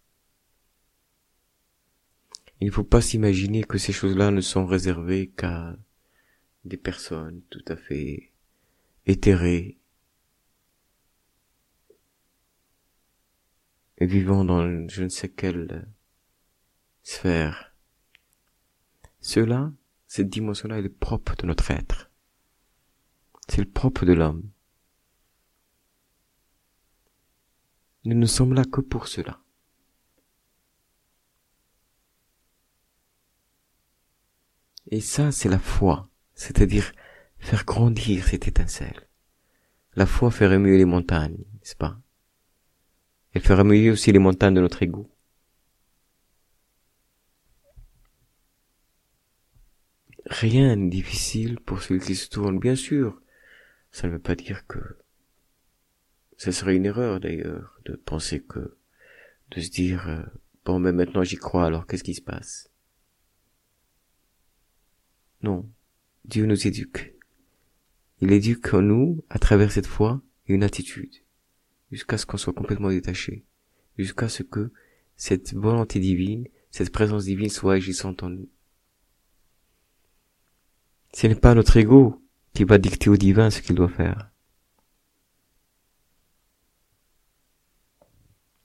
[2.62, 5.76] Il ne faut pas s'imaginer que ces choses-là ne sont réservées qu'à
[6.64, 8.32] des personnes tout à fait
[9.04, 9.76] éthérées
[14.00, 15.86] et vivant dans je ne sais quelle
[17.02, 17.74] sphère.
[19.20, 19.72] Cela,
[20.06, 22.10] cette dimension-là, est propre de notre être.
[23.48, 24.50] C'est le propre de l'homme.
[28.04, 29.42] Nous ne sommes là que pour cela.
[34.90, 36.92] Et ça, c'est la foi, c'est-à-dire
[37.38, 39.08] faire grandir cette étincelle.
[39.94, 42.00] La foi fait remuer les montagnes, n'est-ce pas?
[43.32, 45.08] Elle fait remuer aussi les montagnes de notre ego.
[50.26, 53.20] Rien n'est difficile pour celui qui se tourne, bien sûr.
[53.92, 54.78] Ça ne veut pas dire que
[56.36, 58.76] ce serait une erreur d'ailleurs de penser que
[59.50, 60.22] de se dire euh,
[60.64, 62.70] bon mais maintenant j'y crois alors qu'est-ce qui se passe?
[65.42, 65.68] Non,
[66.24, 67.14] Dieu nous éduque.
[68.20, 71.14] il éduque en nous, à travers cette foi, une attitude,
[71.90, 73.44] jusqu'à ce qu'on soit complètement détaché,
[73.96, 74.72] jusqu'à ce que
[75.16, 78.48] cette volonté divine, cette présence divine soit agissante en nous.
[81.12, 82.24] Ce n'est pas notre ego
[82.54, 84.30] qui va dicter au divin ce qu'il doit faire.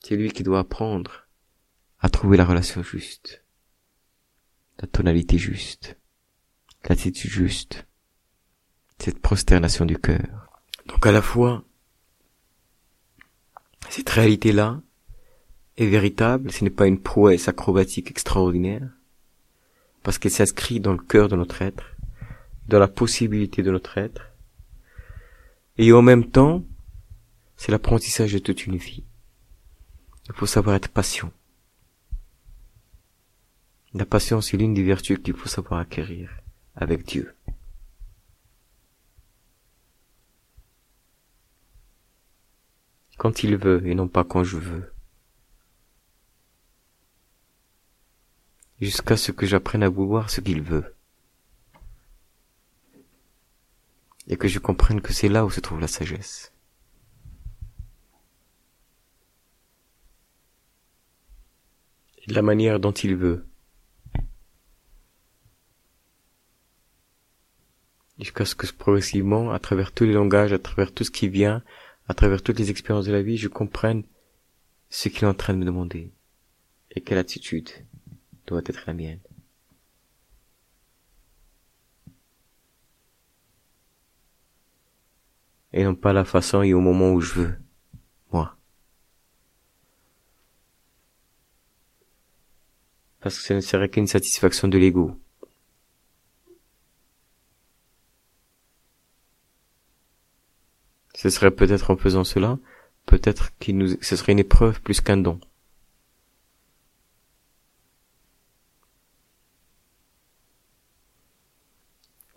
[0.00, 1.28] C'est lui qui doit apprendre
[1.98, 3.44] à trouver la relation juste,
[4.78, 5.98] la tonalité juste,
[6.88, 7.86] l'attitude juste,
[8.98, 10.62] cette prosternation du cœur.
[10.86, 11.64] Donc à la fois,
[13.88, 14.80] cette réalité-là
[15.76, 18.88] est véritable, ce n'est pas une prouesse acrobatique extraordinaire,
[20.02, 21.96] parce qu'elle s'inscrit dans le cœur de notre être,
[22.68, 24.32] dans la possibilité de notre être,
[25.78, 26.64] et en même temps,
[27.56, 29.04] c'est l'apprentissage de toute une vie.
[30.28, 31.30] Il faut savoir être patient.
[33.94, 36.30] La patience est l'une des vertus qu'il faut savoir acquérir
[36.74, 37.35] avec Dieu.
[43.16, 44.92] Quand il veut et non pas quand je veux.
[48.80, 50.94] Jusqu'à ce que j'apprenne à vouloir ce qu'il veut.
[54.28, 56.52] Et que je comprenne que c'est là où se trouve la sagesse.
[62.26, 63.46] Et la manière dont il veut.
[68.18, 71.62] jusqu'à ce que progressivement, à travers tous les langages, à travers tout ce qui vient,
[72.08, 74.04] à travers toutes les expériences de la vie, je comprenne
[74.90, 76.12] ce qu'il est en train de me demander
[76.92, 77.70] et quelle attitude
[78.46, 79.20] doit être la mienne.
[85.72, 87.58] Et non pas la façon et au moment où je veux,
[88.32, 88.56] moi.
[93.20, 95.20] Parce que ce ne serait qu'une satisfaction de l'ego.
[101.16, 102.58] Ce serait peut-être en faisant cela,
[103.06, 105.40] peut-être qu'il nous, ce serait une épreuve plus qu'un don.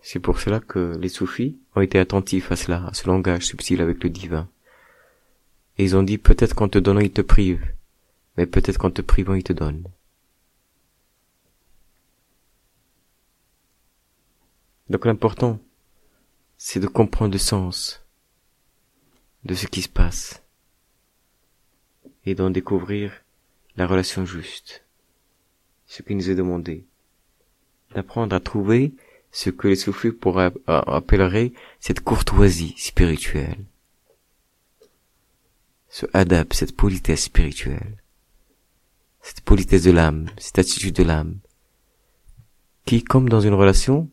[0.01, 3.82] C'est pour cela que les soufis ont été attentifs à cela, à ce langage subtil
[3.82, 4.47] avec le divin.
[5.77, 7.61] Et ils ont dit peut-être qu'en te donnant il te prive,
[8.38, 9.84] mais peut-être qu'en te privant il te donne.
[14.89, 15.59] Donc l'important,
[16.57, 18.05] c'est de comprendre le sens,
[19.44, 20.44] de ce qui se passe
[22.26, 23.12] et d'en découvrir
[23.76, 24.86] la relation juste,
[25.88, 26.86] ce qui nous est demandé,
[27.96, 28.94] d'apprendre à trouver
[29.32, 33.66] ce que les soufis pourraient appeler cette courtoisie spirituelle,
[35.88, 37.98] ce adab, cette politesse spirituelle,
[39.22, 41.40] cette politesse de l'âme, cette attitude de l'âme,
[42.86, 44.10] qui, comme dans une relation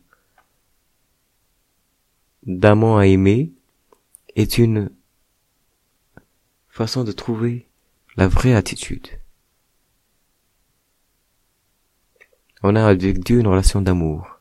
[2.43, 3.51] d'amant à aimer,
[4.35, 4.91] est une
[6.77, 7.67] façon de trouver
[8.17, 9.07] la vraie attitude.
[12.61, 14.39] On a avec Dieu une relation d'amour.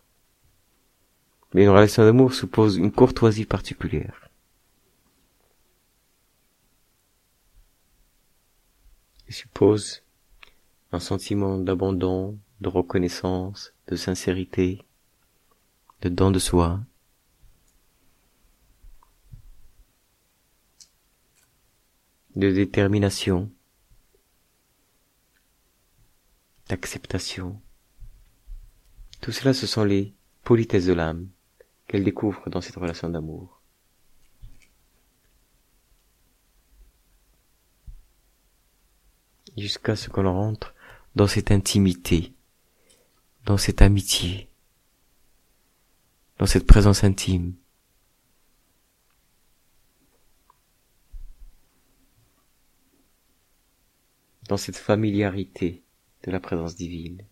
[1.55, 4.29] Mais une relation d'amour suppose une courtoisie particulière.
[9.29, 10.03] Il suppose
[10.93, 14.83] un sentiment d'abandon, de reconnaissance, de sincérité,
[16.03, 16.81] de don de soi,
[22.37, 23.51] de détermination,
[26.69, 27.61] d'acceptation.
[29.23, 30.15] Tout cela, ce sont les
[30.45, 31.29] politesses de l'âme
[31.89, 33.63] qu'elle découvre dans cette relation d'amour.
[39.57, 40.75] Jusqu'à ce qu'on rentre
[41.15, 42.35] dans cette intimité,
[43.47, 44.51] dans cette amitié,
[46.39, 47.55] dans cette présence intime,
[54.49, 55.83] dans cette familiarité
[56.25, 57.25] de la présence divine.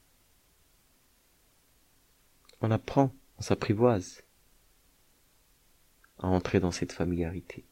[2.61, 4.23] On apprend, on s'apprivoise
[6.19, 7.65] à entrer dans cette familiarité.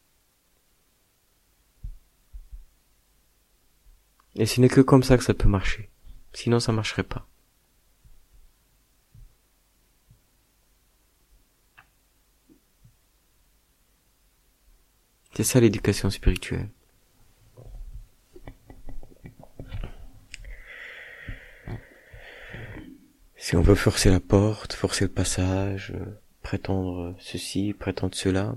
[4.34, 5.90] Et ce n'est que comme ça que ça peut marcher.
[6.32, 7.28] Sinon ça marcherait pas.
[15.34, 16.70] C'est ça l'éducation spirituelle.
[23.42, 26.04] Si on veut forcer la porte, forcer le passage, euh,
[26.42, 28.54] prétendre ceci, prétendre cela,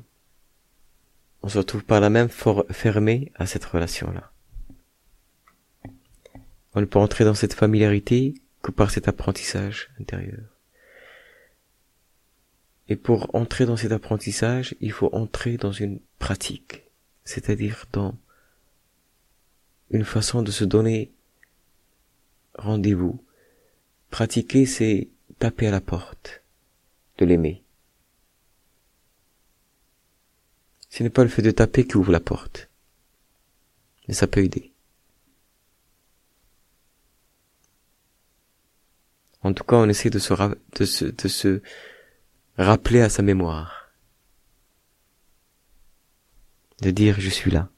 [1.41, 4.31] on se retrouve par là même fermé à cette relation-là.
[6.75, 10.45] On ne peut entrer dans cette familiarité que par cet apprentissage intérieur.
[12.87, 16.83] Et pour entrer dans cet apprentissage, il faut entrer dans une pratique,
[17.23, 18.15] c'est-à-dire dans
[19.89, 21.11] une façon de se donner
[22.53, 23.24] rendez-vous.
[24.15, 25.09] Pratiquer, c'est
[25.39, 26.41] taper à la porte
[27.17, 27.65] de l'aimer.
[30.89, 32.69] Ce n'est pas le fait de taper qui ouvre la porte,
[34.07, 34.71] mais ça peut aider.
[39.41, 41.61] En tout cas, on essaie de se, de se, de se
[42.57, 43.91] rappeler à sa mémoire.
[46.81, 47.69] De dire je suis là.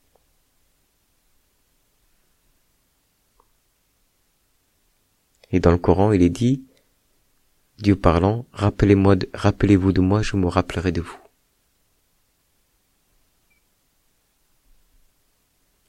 [5.51, 6.63] Et dans le Coran, il est dit,
[7.77, 11.17] Dieu parlant, rappelez-moi, rappelez-vous de moi, je me rappellerai de vous.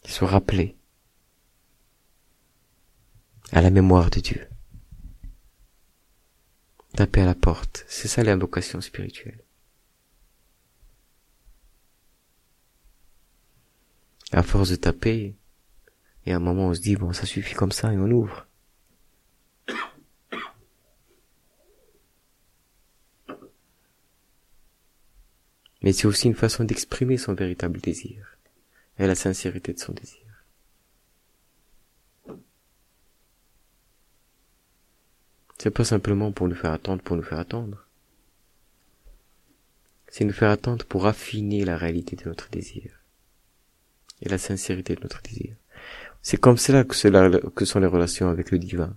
[0.05, 0.77] Se rappeler
[3.53, 4.49] à la mémoire de Dieu.
[6.95, 9.45] Taper à la porte, c'est ça l'invocation spirituelle.
[14.33, 15.37] À force de taper,
[16.27, 18.48] et à un moment on se dit bon ça suffit comme ça et on ouvre.
[25.83, 28.37] Mais c'est aussi une façon d'exprimer son véritable désir
[28.99, 30.29] et la sincérité de son désir.
[35.59, 37.85] C'est pas simplement pour nous faire attendre pour nous faire attendre.
[40.09, 43.03] C'est nous faire attendre pour affiner la réalité de notre désir
[44.23, 45.55] et la sincérité de notre désir.
[46.23, 48.97] C'est comme cela que, sont les relations avec le divin.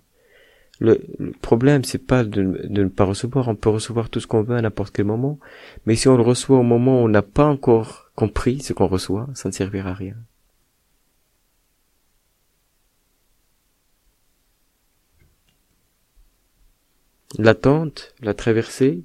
[0.81, 0.99] Le,
[1.41, 3.47] problème, c'est pas de, ne pas recevoir.
[3.47, 5.39] On peut recevoir tout ce qu'on veut à n'importe quel moment.
[5.85, 8.87] Mais si on le reçoit au moment où on n'a pas encore compris ce qu'on
[8.87, 10.15] reçoit, ça ne servira à rien.
[17.37, 19.03] L'attente, la traversée,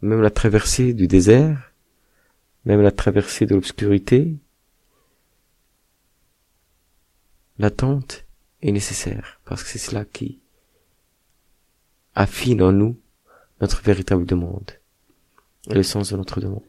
[0.00, 1.72] même la traversée du désert,
[2.64, 4.34] même la traversée de l'obscurité,
[7.58, 8.21] l'attente
[8.62, 10.40] est nécessaire, parce que c'est cela qui
[12.14, 12.98] affine en nous
[13.60, 14.70] notre véritable demande,
[15.70, 16.62] et le sens de notre demande.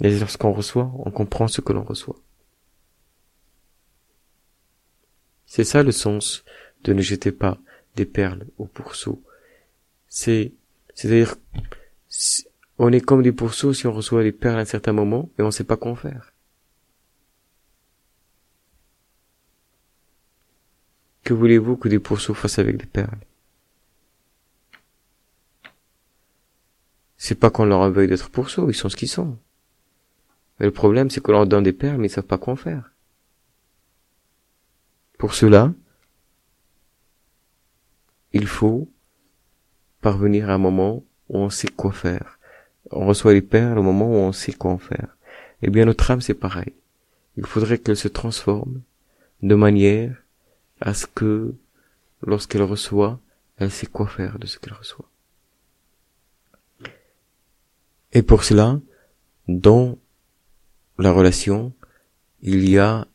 [0.00, 2.18] Et lorsqu'on reçoit, on comprend ce que l'on reçoit.
[5.46, 6.44] C'est ça le sens
[6.82, 7.58] de ne jeter pas
[7.94, 9.22] des perles au pourceau.
[10.08, 10.54] C'est,
[10.94, 11.36] c'est-à-dire,
[12.78, 15.42] on est comme des pourceaux si on reçoit des perles à un certain moment et
[15.42, 16.31] on ne sait pas quoi en faire.
[21.24, 23.18] Que voulez-vous que des pourceaux fassent avec des perles?
[27.16, 29.38] C'est pas qu'on leur veuille d'être pourceaux, ils sont ce qu'ils sont.
[30.58, 32.56] Mais le problème, c'est qu'on leur donne des perles, mais ils savent pas quoi en
[32.56, 32.92] faire.
[35.18, 35.72] Pour cela,
[38.32, 38.88] il faut
[40.00, 42.40] parvenir à un moment où on sait quoi faire.
[42.90, 45.16] On reçoit les perles au moment où on sait quoi en faire.
[45.62, 46.72] Eh bien, notre âme, c'est pareil.
[47.36, 48.82] Il faudrait qu'elle se transforme
[49.42, 50.21] de manière
[50.82, 51.54] à ce que
[52.22, 53.20] lorsqu'elle reçoit,
[53.56, 55.08] elle sait quoi faire de ce qu'elle reçoit.
[58.12, 58.80] Et pour cela,
[59.48, 59.98] dans
[60.98, 61.72] la relation,
[62.42, 63.06] il y a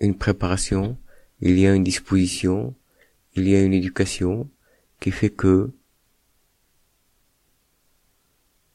[0.00, 0.98] une préparation,
[1.40, 2.74] il y a une disposition,
[3.34, 4.50] il y a une éducation
[5.00, 5.70] qui fait que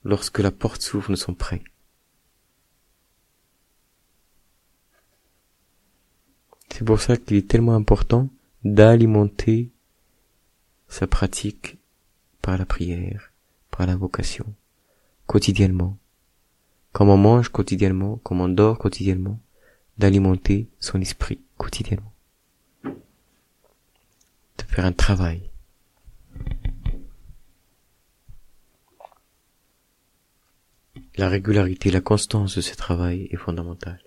[0.03, 1.63] lorsque la porte s'ouvre, nous sommes prêts.
[6.71, 8.29] C'est pour ça qu'il est tellement important
[8.73, 9.71] d'alimenter
[10.87, 11.77] sa pratique
[12.41, 13.31] par la prière,
[13.71, 14.53] par l'invocation,
[15.25, 15.97] quotidiennement.
[16.91, 19.39] Comme on mange quotidiennement, comme on dort quotidiennement,
[19.97, 22.13] d'alimenter son esprit quotidiennement.
[22.83, 25.49] De faire un travail.
[31.17, 34.01] La régularité, la constance de ce travail est fondamentale.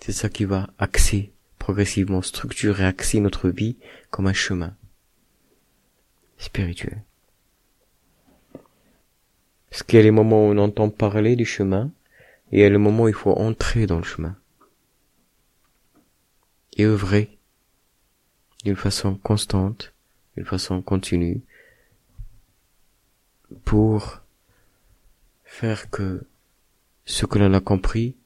[0.00, 3.76] C'est ça qui va axer progressivement structurer et axer notre vie
[4.10, 4.74] comme un chemin
[6.38, 7.04] spirituel.
[9.68, 11.92] Parce qu'il y a les moments où on entend parler du chemin,
[12.50, 14.36] et il y a le moment où il faut entrer dans le chemin.
[16.76, 17.38] Et œuvrer
[18.64, 19.92] d'une façon constante,
[20.36, 21.42] d'une façon continue,
[23.64, 24.22] pour
[25.44, 26.26] faire que
[27.04, 28.16] ce que l'on a compris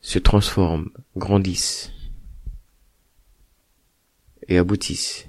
[0.00, 1.92] se transforme, grandisse
[4.50, 5.28] et aboutissent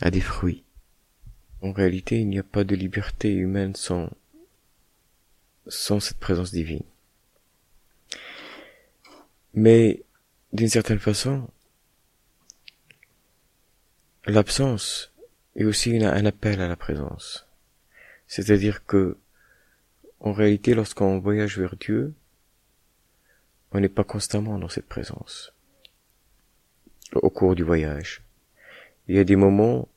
[0.00, 0.64] à des fruits.
[1.62, 4.10] En réalité, il n'y a pas de liberté humaine sans,
[5.68, 6.82] sans cette présence divine.
[9.54, 10.02] Mais,
[10.52, 11.48] d'une certaine façon,
[14.26, 15.12] l'absence
[15.54, 17.46] est aussi un appel à la présence.
[18.26, 19.16] C'est-à-dire que,
[20.18, 22.14] en réalité, lorsqu'on voyage vers Dieu,
[23.70, 25.52] on n'est pas constamment dans cette présence.
[27.14, 28.22] Au cours du voyage.
[29.08, 29.88] Il y a des moments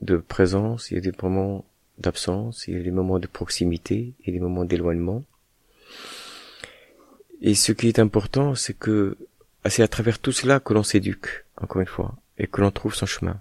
[0.00, 1.64] de présence, il y a des moments
[1.98, 5.22] d'absence, il y a des moments de proximité et des moments d'éloignement.
[7.40, 9.16] Et ce qui est important, c'est que
[9.68, 12.94] c'est à travers tout cela que l'on s'éduque, encore une fois, et que l'on trouve
[12.94, 13.40] son chemin.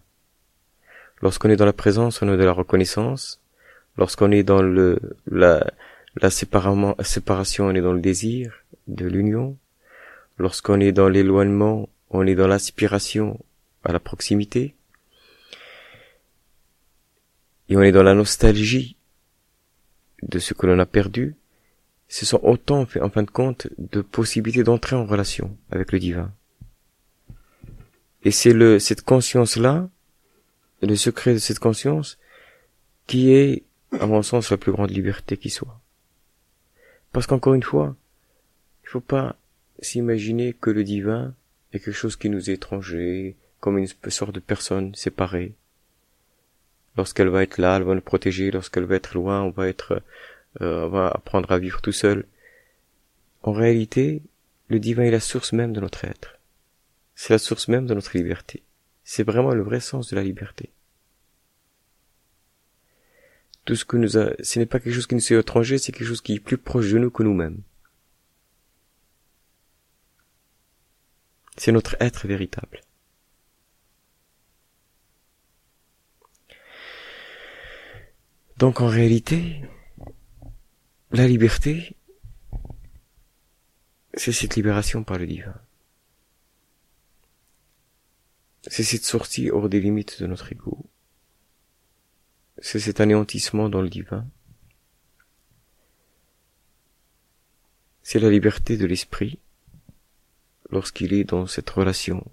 [1.21, 3.41] Lorsqu'on est dans la présence, on est de la reconnaissance.
[3.97, 5.65] Lorsqu'on est dans le, la,
[6.17, 8.53] la séparation, on est dans le désir
[8.87, 9.57] de l'union.
[10.37, 13.39] Lorsqu'on est dans l'éloignement, on est dans l'aspiration
[13.83, 14.75] à la proximité.
[17.69, 18.95] Et on est dans la nostalgie
[20.21, 21.35] de ce que l'on a perdu.
[22.07, 26.31] Ce sont autant, en fin de compte, de possibilités d'entrer en relation avec le divin.
[28.23, 29.89] Et c'est le, cette conscience-là,
[30.81, 32.17] le secret de cette conscience,
[33.07, 33.63] qui est,
[33.99, 35.79] à mon sens, la plus grande liberté qui soit.
[37.11, 37.95] Parce qu'encore une fois,
[38.83, 39.35] il faut pas
[39.79, 41.33] s'imaginer que le divin
[41.79, 45.53] quelque chose qui nous est étranger, comme une sorte de personne séparée.
[46.97, 48.51] Lorsqu'elle va être là, elle va nous protéger.
[48.51, 50.01] Lorsqu'elle va être loin, on va être,
[50.61, 52.25] euh, on va apprendre à vivre tout seul.
[53.43, 54.21] En réalité,
[54.69, 56.39] le divin est la source même de notre être.
[57.15, 58.63] C'est la source même de notre liberté.
[59.03, 60.69] C'est vraiment le vrai sens de la liberté.
[63.65, 65.91] Tout ce que nous a, ce n'est pas quelque chose qui nous est étranger, c'est
[65.91, 67.61] quelque chose qui est plus proche de nous que nous-mêmes.
[71.57, 72.81] C'est notre être véritable.
[78.57, 79.61] Donc en réalité,
[81.11, 81.97] la liberté,
[84.13, 85.55] c'est cette libération par le divin.
[88.67, 90.89] C'est cette sortie hors des limites de notre ego.
[92.59, 94.27] C'est cet anéantissement dans le divin.
[98.01, 99.39] C'est la liberté de l'esprit
[100.69, 102.25] lorsqu'il est dans cette relation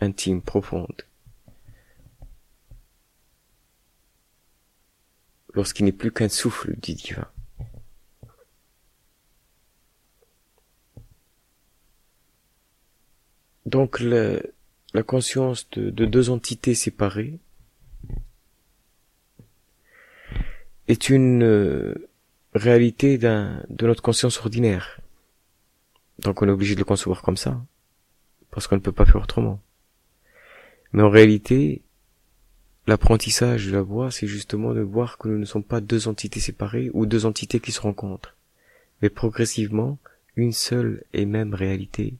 [0.00, 1.02] intime, profonde.
[5.54, 7.26] Lorsqu'il n'est plus qu'un souffle du divin.
[13.64, 14.40] Donc la,
[15.02, 17.38] conscience de, deux entités séparées
[20.88, 22.08] est une euh,
[22.54, 25.00] réalité de notre conscience ordinaire.
[26.20, 27.60] Donc on est obligé de le concevoir comme ça
[28.56, 29.60] parce qu'on ne peut pas faire autrement.
[30.94, 31.82] Mais en réalité,
[32.86, 36.40] l'apprentissage de la voix, c'est justement de voir que nous ne sommes pas deux entités
[36.40, 38.34] séparées ou deux entités qui se rencontrent,
[39.02, 39.98] mais progressivement
[40.36, 42.14] une seule et même réalité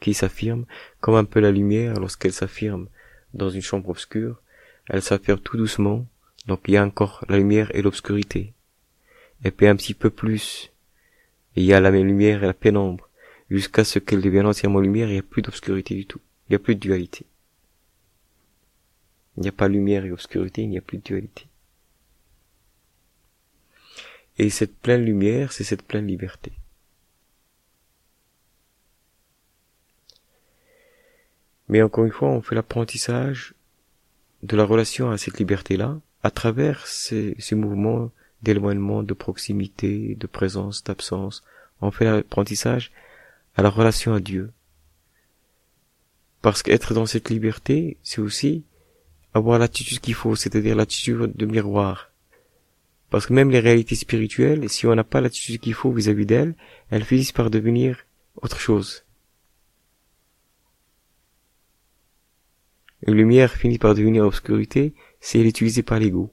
[0.00, 0.66] qui s'affirme
[1.00, 2.86] comme un peu la lumière lorsqu'elle s'affirme
[3.32, 4.42] dans une chambre obscure,
[4.86, 6.04] elle s'affirme tout doucement,
[6.46, 8.52] donc il y a encore la lumière et l'obscurité.
[9.46, 10.72] Et puis un petit peu plus,
[11.54, 13.08] il y a la même lumière et la pénombre
[13.50, 16.20] jusqu'à ce qu'elle devienne entièrement lumière, il n'y a plus d'obscurité du tout.
[16.48, 17.26] Il n'y a plus de dualité.
[19.36, 21.46] Il n'y a pas lumière et obscurité, il n'y a plus de dualité.
[24.38, 26.52] Et cette pleine lumière, c'est cette pleine liberté.
[31.68, 33.54] Mais encore une fois, on fait l'apprentissage
[34.42, 38.10] de la relation à cette liberté-là à travers ces, ces mouvements
[38.42, 41.42] d'éloignement, de proximité, de présence, d'absence.
[41.80, 42.92] On fait l'apprentissage
[43.56, 44.52] à la relation à Dieu.
[46.42, 48.64] Parce qu'être dans cette liberté, c'est aussi
[49.34, 52.12] avoir l'attitude qu'il faut, c'est-à-dire l'attitude de miroir.
[53.10, 56.54] Parce que même les réalités spirituelles, si on n'a pas l'attitude qu'il faut vis-à-vis d'elles,
[56.90, 58.04] elles finissent par devenir
[58.36, 59.04] autre chose.
[63.06, 66.32] Une lumière finit par devenir obscurité si elle est utilisée par l'ego.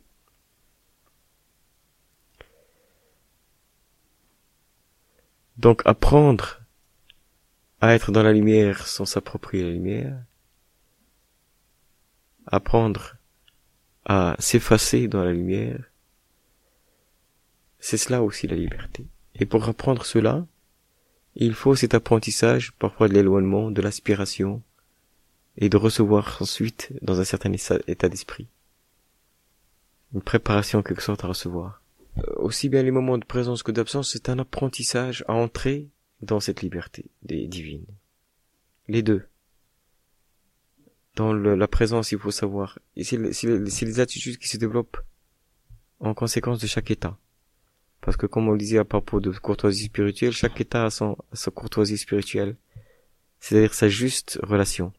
[5.58, 6.63] Donc apprendre
[7.84, 10.18] à être dans la lumière sans s'approprier la lumière,
[12.48, 13.18] apprendre
[14.06, 15.84] à s'effacer dans la lumière,
[17.80, 19.06] c'est cela aussi la liberté.
[19.36, 20.46] Et pour apprendre cela,
[21.36, 24.62] il faut cet apprentissage, parfois de l'éloignement, de l'aspiration,
[25.58, 28.48] et de recevoir ensuite dans un certain état d'esprit.
[30.14, 31.82] Une préparation en quelque sorte à recevoir.
[32.18, 35.90] Euh, aussi bien les moments de présence que d'absence, c'est un apprentissage à entrer
[36.24, 37.86] dans cette liberté des divines.
[38.88, 39.24] Les deux.
[41.16, 42.80] Dans la présence, il faut savoir.
[42.96, 44.98] Et c'est les attitudes qui se développent
[46.00, 47.18] en conséquence de chaque état.
[48.02, 51.52] Parce que comme on disait à propos de courtoisie spirituelle, chaque état a son, sa
[51.52, 52.58] courtoisie spirituelle.
[53.40, 54.92] C'est-à-dire sa juste relation.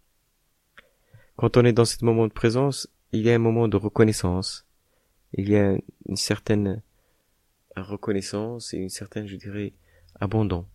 [1.37, 4.67] Quand on est dans ce moment de présence, il y a un moment de reconnaissance.
[5.33, 6.81] Il y a une certaine
[7.77, 9.73] reconnaissance et une certaine, je dirais,
[10.21, 10.67] abandon.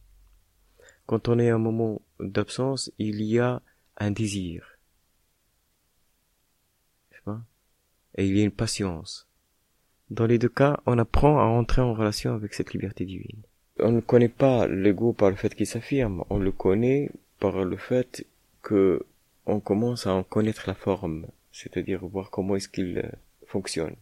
[1.09, 3.63] Quand on est à un moment d'absence, il y a
[3.97, 4.77] un désir.
[8.13, 9.27] Et il y a une patience.
[10.11, 13.41] Dans les deux cas, on apprend à entrer en relation avec cette liberté divine.
[13.79, 17.77] On ne connaît pas l'ego par le fait qu'il s'affirme, on le connaît par le
[17.77, 18.27] fait
[18.61, 19.03] que
[19.47, 23.09] on commence à en connaître la forme, c'est-à-dire voir comment est-ce qu'il euh,
[23.47, 23.95] fonctionne.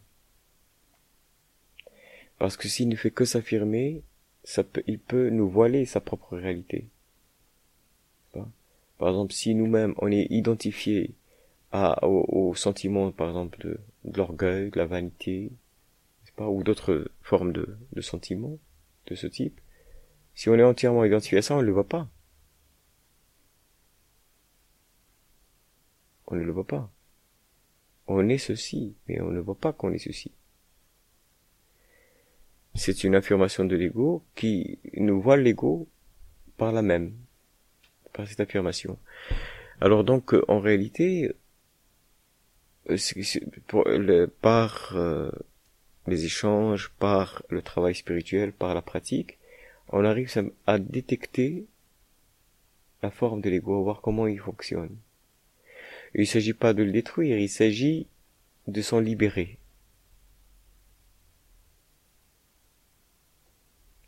[2.38, 4.02] Parce que s'il ne fait que s'affirmer,
[4.44, 6.90] ça peut, il peut nous voiler sa propre réalité.
[8.98, 11.14] Par exemple, si nous-mêmes on est identifié
[11.72, 15.52] à, au, sentiment, par exemple, de, l'orgueil, de la vanité,
[16.36, 18.58] pas, ou d'autres formes de, de sentiments
[19.06, 19.60] de ce type,
[20.34, 22.08] si on est entièrement identifié à ça, on ne le voit pas.
[26.28, 26.90] On ne le voit pas.
[28.06, 30.32] On est ceci, mais on ne voit pas qu'on est ceci.
[32.74, 35.88] C'est une affirmation de l'ego qui nous voit l'ego
[36.56, 37.14] par la même,
[38.18, 38.98] par cette affirmation.
[39.80, 41.30] Alors donc, en réalité,
[42.90, 45.30] euh, par euh,
[46.08, 49.38] les échanges, par le travail spirituel, par la pratique,
[49.90, 50.28] on arrive
[50.66, 51.66] à détecter
[53.04, 54.96] la forme de l'ego, à voir comment il fonctionne.
[56.12, 58.08] Il ne s'agit pas de le détruire, il s'agit
[58.66, 59.58] de s'en libérer.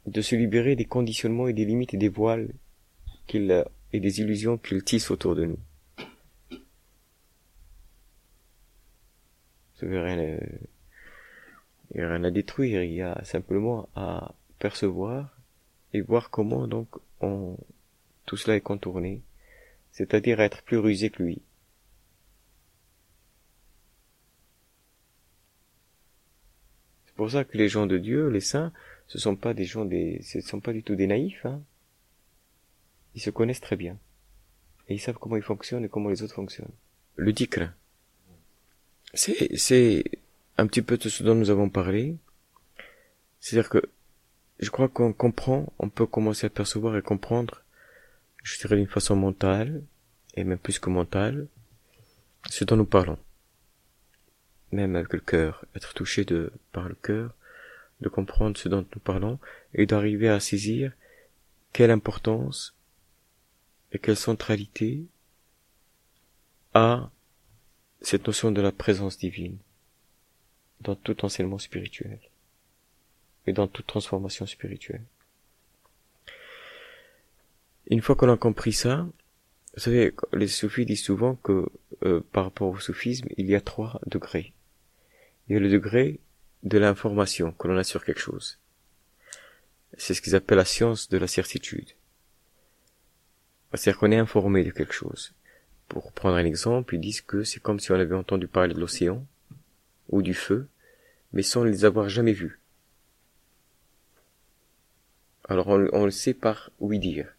[0.07, 2.53] De se libérer des conditionnements et des limites et des voiles
[3.29, 5.59] qu'il et des illusions qu'il tisse autour de nous.
[9.83, 9.97] Il n'y
[12.03, 15.37] a rien à détruire, il y a simplement à percevoir
[15.93, 16.89] et voir comment donc
[17.21, 17.57] on,
[18.27, 19.23] tout cela est contourné,
[19.93, 21.43] c'est-à-dire être plus rusé que lui.
[27.07, 28.73] C'est pour ça que les gens de Dieu, les saints,
[29.07, 31.63] ce sont pas des gens des, ce sont pas du tout des naïfs, hein.
[33.15, 33.99] Ils se connaissent très bien.
[34.89, 36.73] Et ils savent comment ils fonctionnent et comment les autres fonctionnent.
[37.17, 37.71] Le dikr.
[39.15, 40.05] C'est, c'est
[40.59, 42.17] un petit peu de ce dont nous avons parlé.
[43.41, 43.83] C'est-à-dire que
[44.61, 47.63] je crois qu'on comprend, on peut commencer à percevoir et comprendre,
[48.43, 49.83] je dirais d'une façon mentale,
[50.35, 51.47] et même plus que mentale,
[52.51, 53.19] ce dont nous parlons.
[54.73, 57.35] Même avec le cœur, être touché de, par le cœur,
[58.03, 59.39] de comprendre ce dont nous parlons,
[59.73, 60.93] et d'arriver à saisir
[61.73, 62.75] quelle importance
[63.93, 65.05] et quelle centralité
[66.75, 67.11] a
[68.01, 69.59] cette notion de la présence divine
[70.81, 72.19] dans tout enseignement spirituel
[73.47, 75.05] et dans toute transformation spirituelle.
[77.89, 79.07] Une fois qu'on a compris ça,
[79.75, 81.67] vous savez, les soufis disent souvent que
[82.05, 84.53] euh, par rapport au soufisme, il y a trois degrés.
[85.49, 86.21] Il y a le degré
[86.63, 88.59] de l'information que l'on a sur quelque chose.
[89.97, 91.91] C'est ce qu'ils appellent la science de la certitude.
[93.73, 95.33] C'est-à-dire qu'on est informé de quelque chose.
[95.89, 98.81] Pour prendre un exemple, ils disent que c'est comme si on avait entendu parler de
[98.81, 99.25] l'océan
[100.09, 100.69] ou du feu,
[101.33, 102.59] mais sans les avoir jamais vus.
[105.49, 107.35] Alors on, le sait par oui dire.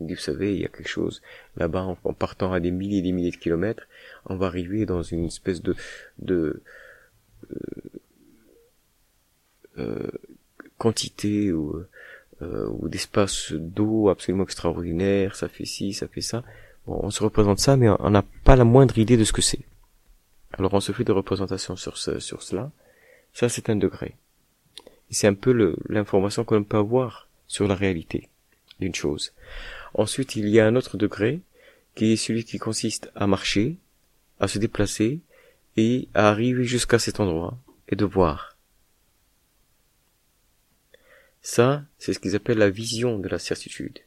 [0.00, 1.20] Vous savez, il y a quelque chose
[1.56, 3.86] là-bas en, partant à des milliers et des milliers de kilomètres,
[4.24, 5.76] on va arriver dans une espèce de
[6.18, 6.62] de
[7.50, 7.56] euh,
[9.78, 10.10] euh,
[10.78, 11.84] quantité ou
[12.42, 16.42] euh, ou d'espace d'eau absolument extraordinaire, ça fait ci, ça fait ça.
[16.86, 19.42] Bon, on se représente ça, mais on n'a pas la moindre idée de ce que
[19.42, 19.64] c'est.
[20.52, 22.70] Alors on se fait des représentations sur, ce, sur cela.
[23.32, 24.16] Ça, c'est un degré.
[25.10, 28.28] C'est un peu l'information qu'on peut avoir sur la réalité
[28.80, 29.32] d'une chose.
[29.94, 31.40] Ensuite, il y a un autre degré
[31.94, 33.76] qui est celui qui consiste à marcher,
[34.40, 35.20] à se déplacer
[35.76, 38.51] et à arriver jusqu'à cet endroit et de voir.
[41.42, 43.98] Ça, c'est ce qu'ils appellent la vision de la certitude.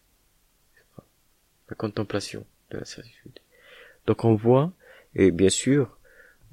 [1.69, 3.39] La contemplation de la certitude.
[4.07, 4.71] Donc on voit,
[5.15, 5.97] et bien sûr,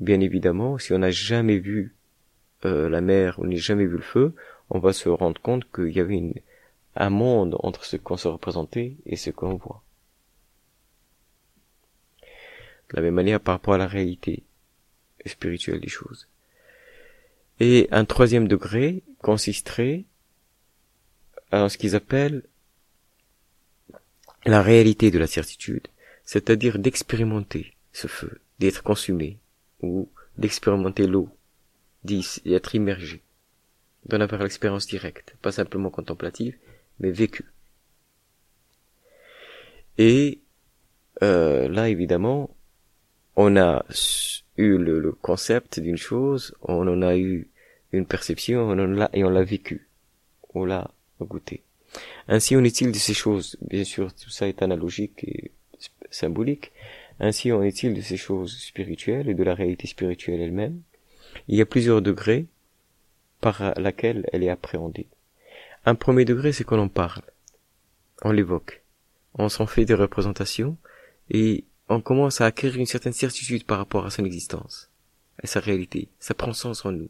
[0.00, 1.94] bien évidemment, si on n'a jamais vu
[2.64, 4.34] euh, la mer, on n'a jamais vu le feu,
[4.70, 6.34] on va se rendre compte qu'il y avait une,
[6.96, 9.82] un monde entre ce qu'on se représentait et ce qu'on voit.
[12.90, 14.42] De la même manière par rapport à la réalité
[15.26, 16.26] spirituelle des choses.
[17.60, 20.04] Et un troisième degré consisterait
[21.52, 22.42] à ce qu'ils appellent
[24.44, 25.86] la réalité de la certitude,
[26.24, 29.38] c'est-à-dire d'expérimenter ce feu, d'être consumé,
[29.80, 31.28] ou d'expérimenter l'eau,
[32.04, 33.22] d'être immergé,
[34.06, 36.56] d'en avoir l'expérience directe, pas simplement contemplative,
[36.98, 37.52] mais vécue.
[39.98, 40.40] Et
[41.22, 42.56] euh, là, évidemment,
[43.36, 43.84] on a
[44.56, 47.48] eu le, concept d'une chose, on en a eu
[47.92, 49.88] une perception, on en et on l'a vécu.
[50.54, 50.90] On l'a
[51.24, 51.62] goûté.
[52.28, 53.56] Ainsi en est-il de ces choses?
[53.60, 55.50] Bien sûr, tout ça est analogique et
[56.10, 56.72] symbolique.
[57.20, 60.80] Ainsi en est-il de ces choses spirituelles et de la réalité spirituelle elle-même?
[61.48, 62.46] Il y a plusieurs degrés
[63.40, 65.08] par laquelle elle est appréhendée.
[65.84, 67.22] Un premier degré, c'est qu'on en parle.
[68.22, 68.82] On l'évoque.
[69.34, 70.76] On s'en fait des représentations
[71.30, 74.90] et on commence à acquérir une certaine certitude par rapport à son existence,
[75.42, 76.08] à sa réalité.
[76.20, 77.08] Ça prend sens en nous.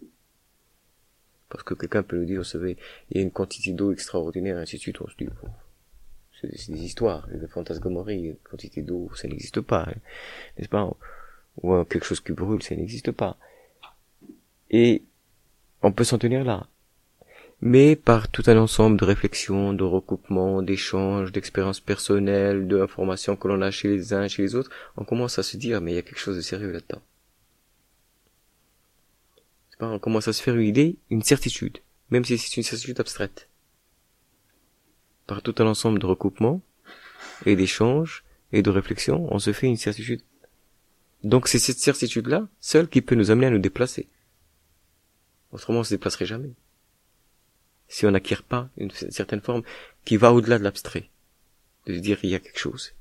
[1.53, 2.79] Parce que quelqu'un peut nous dire, vous savez,
[3.11, 5.29] il y a une quantité d'eau extraordinaire, ainsi de suite, on se dit,
[6.41, 9.95] c'est des histoires, des fantasmagories, une quantité d'eau, ça n'existe pas, hein.
[10.57, 10.91] n'est-ce pas?
[11.63, 13.37] Ou quelque chose qui brûle, ça n'existe pas.
[14.71, 15.03] Et
[15.83, 16.67] on peut s'en tenir là.
[17.61, 23.61] Mais par tout un ensemble de réflexions, de recoupements, d'échanges, d'expériences personnelles, d'informations que l'on
[23.61, 25.99] a chez les uns, chez les autres, on commence à se dire, mais il y
[25.99, 27.03] a quelque chose de sérieux là-dedans
[29.91, 31.79] on commence à se faire une idée, une certitude,
[32.11, 33.49] même si c'est une certitude abstraite.
[35.27, 36.61] Par tout un ensemble de recoupements
[37.47, 40.23] et d'échanges et de réflexions, on se fait une certitude.
[41.25, 44.09] Donc c'est cette certitude-là, seule, qui peut nous amener à nous déplacer.
[45.53, 46.53] Autrement, on se déplacerait jamais.
[47.89, 49.63] Si on n'acquiert pas une certaine forme
[50.05, 51.11] qui va au-delà de l'abstrait.
[51.87, 52.95] De dire, il y a quelque chose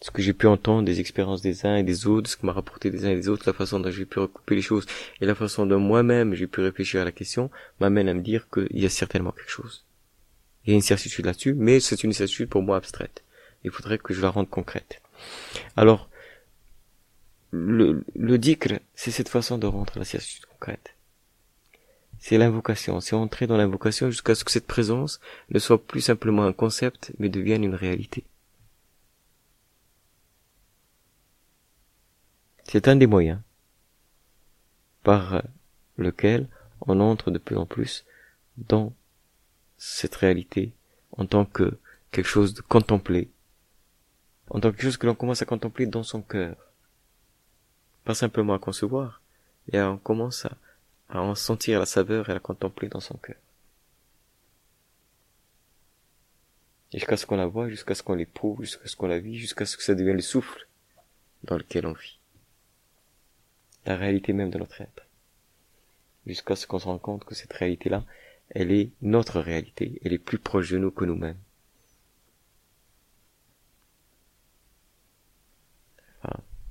[0.00, 2.52] ce que j'ai pu entendre des expériences des uns et des autres, ce que m'a
[2.52, 4.86] rapporté des uns et des autres, la façon dont j'ai pu recouper les choses
[5.20, 8.48] et la façon dont moi-même j'ai pu réfléchir à la question m'amène à me dire
[8.50, 9.84] qu'il y a certainement quelque chose.
[10.64, 13.22] Il y a une certitude là-dessus, mais c'est une certitude pour moi abstraite.
[13.64, 15.00] Il faudrait que je la rende concrète.
[15.76, 16.10] Alors,
[17.50, 18.38] le, le
[18.94, 20.94] c'est cette façon de rendre la certitude concrète.
[22.18, 25.20] C'est l'invocation, c'est entrer dans l'invocation jusqu'à ce que cette présence
[25.50, 28.24] ne soit plus simplement un concept, mais devienne une réalité.
[32.68, 33.40] C'est un des moyens
[35.04, 35.40] par
[35.96, 36.48] lequel
[36.80, 38.04] on entre de plus en plus
[38.56, 38.92] dans
[39.78, 40.72] cette réalité
[41.12, 41.78] en tant que
[42.10, 43.30] quelque chose de contemplé,
[44.50, 46.56] en tant que quelque chose que l'on commence à contempler dans son cœur.
[48.04, 49.22] Pas simplement à concevoir,
[49.72, 50.56] et on commence à,
[51.08, 53.36] à en sentir la saveur et à la contempler dans son cœur.
[56.92, 59.66] Jusqu'à ce qu'on la voit, jusqu'à ce qu'on l'éprouve, jusqu'à ce qu'on la vit, jusqu'à
[59.66, 60.66] ce que ça devienne le souffle
[61.44, 62.15] dans lequel on vit
[63.86, 65.06] la réalité même de notre être.
[66.26, 68.04] Jusqu'à ce qu'on se rende compte que cette réalité-là,
[68.50, 71.38] elle est notre réalité, elle est plus proche de nous que nous-mêmes.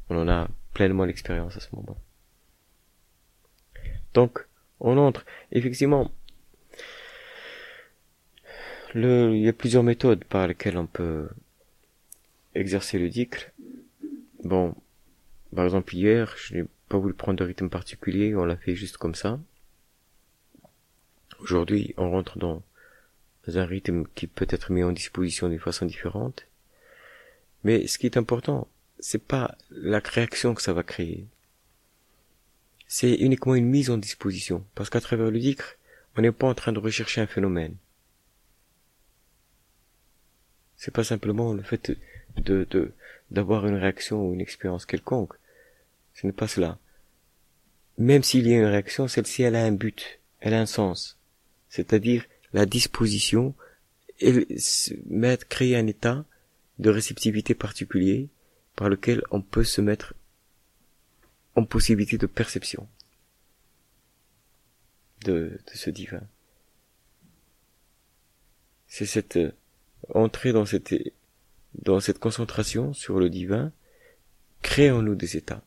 [0.09, 1.97] on en a pleinement l'expérience à ce moment.
[4.13, 4.45] Donc,
[4.79, 6.11] on entre, effectivement,
[8.93, 11.29] le, il y a plusieurs méthodes par lesquelles on peut
[12.53, 13.51] exercer le dikr.
[14.43, 14.75] Bon,
[15.53, 18.97] par exemple hier, je n'ai pas voulu prendre de rythme particulier, on l'a fait juste
[18.97, 19.39] comme ça.
[21.39, 22.63] Aujourd'hui, on rentre dans
[23.47, 26.47] un rythme qui peut être mis en disposition d'une façon différente.
[27.63, 28.67] Mais ce qui est important,
[28.99, 31.25] c'est pas la réaction que ça va créer.
[32.87, 34.65] C'est uniquement une mise en disposition.
[34.75, 35.75] Parce qu'à travers le dicre,
[36.15, 37.75] on n'est pas en train de rechercher un phénomène.
[40.77, 41.97] C'est pas simplement le fait
[42.37, 42.93] de, de,
[43.31, 45.33] d'avoir une réaction ou une expérience quelconque.
[46.15, 46.79] Ce n'est pas cela.
[47.97, 51.19] Même s'il y a une réaction, celle-ci, elle a un but, elle a un sens.
[51.69, 53.53] C'est-à-dire la disposition,
[54.19, 54.47] et
[55.05, 56.25] mettre, créer un état
[56.79, 58.29] de réceptivité particulier
[58.75, 60.13] par lequel on peut se mettre
[61.55, 62.87] en possibilité de perception
[65.25, 66.21] de, ce divin.
[68.87, 69.51] C'est cette euh,
[70.13, 70.93] entrée dans cette,
[71.73, 73.71] dans cette concentration sur le divin,
[74.61, 75.63] crée en nous des états.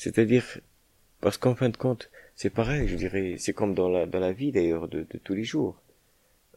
[0.00, 0.46] C'est-à-dire,
[1.20, 4.32] parce qu'en fin de compte, c'est pareil, je dirais, c'est comme dans la, dans la
[4.32, 5.78] vie d'ailleurs de, de, tous les jours.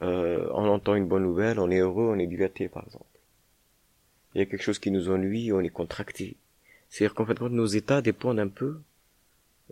[0.02, 3.20] Euh, on entend une bonne nouvelle, on est heureux, on est dilaté par exemple.
[4.34, 6.38] Il y a quelque chose qui nous ennuie, on est contracté.
[6.88, 8.80] C'est-à-dire qu'en fin de compte, nos états dépendent un peu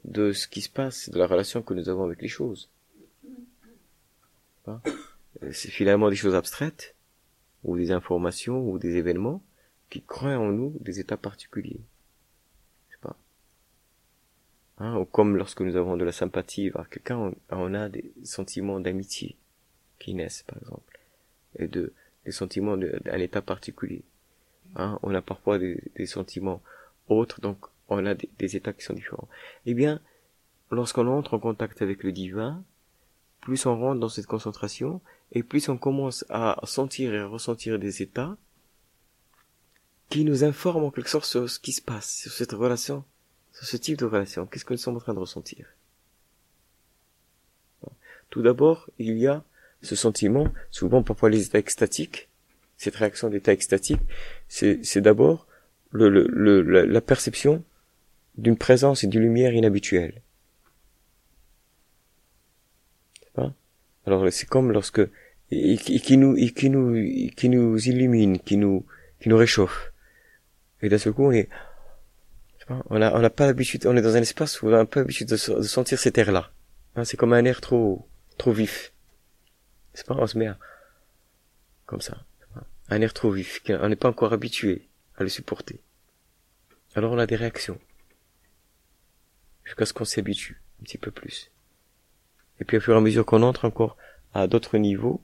[0.03, 2.69] de ce qui se passe, de la relation que nous avons avec les choses.
[4.67, 4.82] Hein?
[5.53, 6.93] C'est finalement des choses abstraites,
[7.63, 9.41] ou des informations, ou des événements,
[9.89, 11.80] qui créent en nous des états particuliers.
[14.82, 18.79] Hein, ou comme lorsque nous avons de la sympathie vers quelqu'un, on, a des sentiments
[18.79, 19.38] d'amitié
[19.99, 20.99] qui naissent, par exemple,
[21.59, 21.93] et de
[22.25, 24.03] des sentiments d'un état particulier.
[24.75, 26.63] Hein, on a parfois des, sentiments
[27.09, 27.57] autres, donc
[27.89, 29.27] on a des, états qui sont différents.
[29.67, 30.01] Eh bien,
[30.71, 32.63] lorsqu'on entre en contact avec le divin,
[33.41, 34.99] plus on rentre dans cette concentration,
[35.32, 38.36] et plus on commence à sentir et ressentir des états
[40.09, 43.03] qui nous informe en quelque sorte sur ce qui se passe, sur cette relation,
[43.52, 44.45] sur ce type de relation.
[44.45, 45.68] Qu'est-ce que nous en train de ressentir?
[48.30, 49.43] Tout d'abord, il y a
[49.82, 52.30] ce sentiment, souvent parfois les états extatiques,
[52.78, 54.02] cette réaction d'état extatique,
[54.47, 55.47] c'est d'abord
[55.91, 57.64] le, le, la perception
[58.38, 60.22] d'une présence et d'une lumière inhabituelle.
[64.06, 65.02] Alors c'est comme lorsque
[65.52, 66.95] et, qui nous et qui nous
[67.36, 68.86] qui nous illumine, qui nous
[69.20, 69.93] qui nous réchauffe.
[70.82, 71.49] Et d'un seul coup on est
[72.89, 74.86] on a on n'a pas l'habitude, on est dans un espace où on a un
[74.86, 76.51] peu l'habitude de, sentir cet air-là.
[76.95, 78.07] Hein, c'est comme un air trop
[78.38, 78.93] trop vif.
[79.93, 80.57] C'est pas on se met à,
[81.86, 82.17] comme ça,
[82.89, 85.80] un air trop vif, on n'est pas encore habitué à le supporter.
[86.95, 87.80] Alors on a des réactions
[89.63, 91.51] jusqu'à ce qu'on s'habitue un petit peu plus.
[92.59, 93.97] Et puis au fur et à mesure qu'on entre encore
[94.34, 95.22] à d'autres niveaux,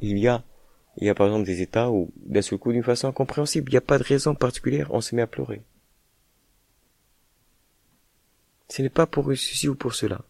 [0.00, 0.42] il y a,
[0.98, 3.74] il y a par exemple des états où d'un seul coup, d'une façon incompréhensible, il
[3.74, 5.62] n'y a pas de raison particulière, on se met à pleurer.
[8.68, 10.22] Ce n'est pas pour ceci ou pour cela,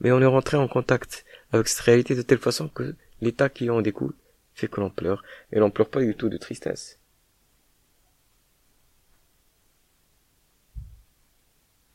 [0.00, 3.70] mais on est rentré en contact avec cette réalité de telle façon que l'état qui
[3.70, 4.14] en découle
[4.54, 5.22] fait que l'on pleure,
[5.52, 6.98] et l'on pleure pas du tout de tristesse.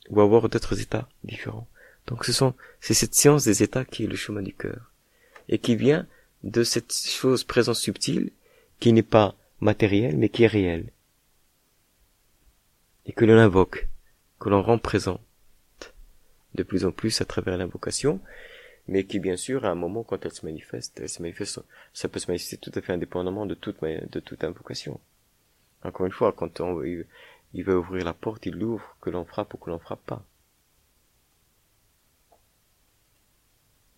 [0.10, 1.68] Ou avoir d'autres états différents.
[2.08, 4.92] Donc ce sont, c'est cette science des états qui est le chemin du cœur.
[5.50, 6.08] Et qui vient
[6.44, 8.32] de cette chose présence subtile
[8.80, 10.92] qui n'est pas matérielle mais qui est réelle.
[13.06, 13.88] Et que l'on invoque,
[14.40, 15.22] que l'on rend présente
[16.56, 18.20] de plus en plus à travers l'invocation,
[18.88, 21.62] mais qui bien sûr à un moment quand elle se manifeste, elle se manifeste,
[21.94, 25.00] ça peut se manifester tout à fait indépendamment de toute de toute invocation.
[25.84, 27.06] Encore une fois, quand on, il,
[27.54, 30.26] il veut ouvrir la porte, il l'ouvre, que l'on frappe ou que l'on frappe pas.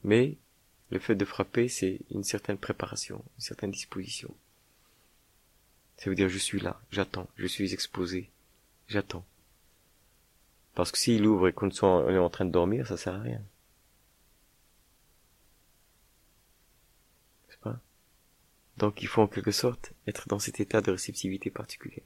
[0.03, 0.37] Mais
[0.91, 4.35] le fait de frapper, c'est une certaine préparation, une certaine disposition.
[5.97, 8.29] Ça veut dire je suis là, j'attends, je suis exposé,
[8.87, 9.25] j'attends.
[10.75, 13.41] Parce que s'il ouvre et qu'on est en train de dormir, ça sert à rien.
[17.49, 17.79] C'est pas?
[18.77, 22.05] Donc il faut en quelque sorte être dans cet état de réceptivité particulière.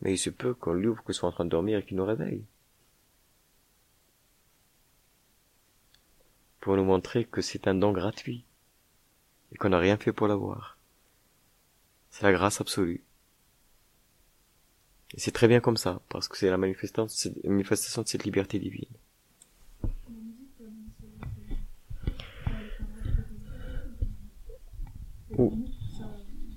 [0.00, 2.04] Mais il se peut qu'on l'ouvre, qu'on soit en train de dormir et qu'il nous
[2.04, 2.44] réveille.
[6.64, 8.46] pour nous montrer que c'est un don gratuit
[9.52, 10.78] et qu'on n'a rien fait pour l'avoir.
[12.08, 13.04] C'est la grâce absolue.
[15.16, 18.58] Et c'est très bien comme ça, parce que c'est la manifestation, manifestation de cette liberté
[18.58, 18.88] divine.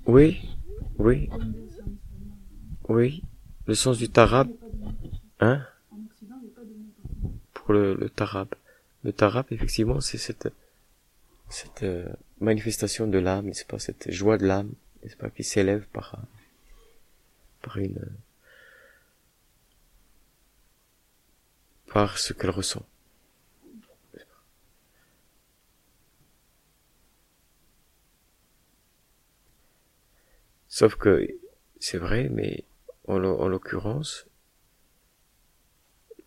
[0.06, 0.40] Oui,
[0.98, 1.28] oui,
[2.88, 3.22] oui,
[3.66, 4.48] le sens du tarab,
[5.40, 5.64] hein,
[7.52, 8.48] pour le, le tarab.
[9.04, 10.48] Le tarab, effectivement, c'est cette,
[11.48, 12.08] cette euh,
[12.40, 16.16] manifestation de l'âme, n'est-ce pas, cette joie de l'âme, n'est-ce pas, qui s'élève par,
[17.62, 18.00] par une,
[21.92, 22.86] par ce qu'elle ressent.
[30.68, 31.26] Sauf que
[31.80, 32.64] c'est vrai, mais
[33.06, 34.26] en, l'occurrence,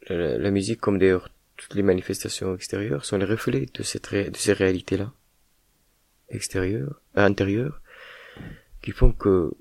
[0.10, 5.14] la, musique, comme d'ailleurs toutes les manifestations extérieures sont les reflets de, ces réalités-là,
[6.30, 7.82] extérieures, euh, intérieures,
[8.82, 9.52] qui font que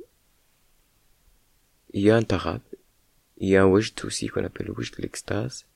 [1.92, 2.62] il y a un tarab,
[3.36, 5.66] il y a un wajd aussi qu'on appelle le wajd l'extase,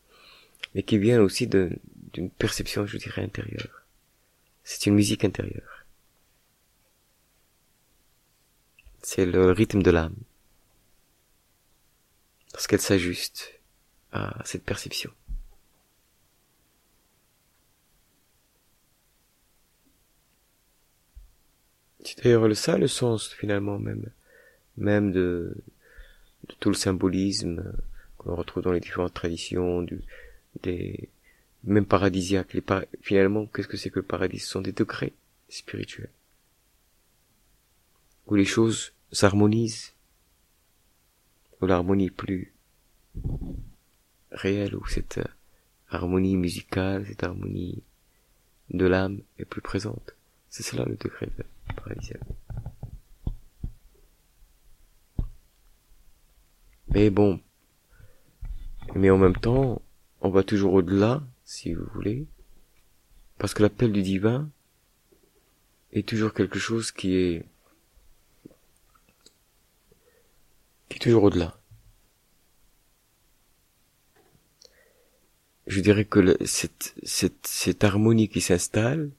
[0.74, 3.82] mais qui vient aussi d'une perception, je dirais, intérieure.
[4.64, 5.84] C'est une musique intérieure.
[9.02, 10.16] C'est le rythme de l'âme.
[12.52, 13.60] Lorsqu'elle s'ajuste
[14.12, 15.12] à cette perception.
[22.04, 24.10] C'est d'ailleurs ça le sens finalement même,
[24.76, 25.56] même de,
[26.48, 27.72] de tout le symbolisme
[28.18, 30.02] qu'on retrouve dans les différentes traditions, du,
[30.62, 31.08] des
[31.64, 32.54] même paradisiaques.
[32.54, 32.62] Les
[33.00, 34.38] finalement, qu'est-ce que c'est que le paradis?
[34.38, 35.12] Ce sont des degrés
[35.48, 36.10] spirituels
[38.26, 39.92] où les choses s'harmonisent,
[41.60, 42.52] où l'harmonie plus
[44.30, 45.20] réelle, où cette
[45.90, 47.82] harmonie musicale, cette harmonie
[48.70, 50.14] de l'âme est plus présente.
[50.48, 51.44] C'est cela le degré de
[56.88, 57.40] mais bon,
[58.94, 59.82] mais en même temps,
[60.24, 62.26] on va toujours au-delà, si vous voulez,
[63.36, 64.48] parce que l'appel du divin
[65.92, 67.44] est toujours quelque chose qui est
[70.88, 71.58] qui est toujours au-delà.
[75.66, 79.10] Je dirais que cette, cette, cette harmonie qui s'installe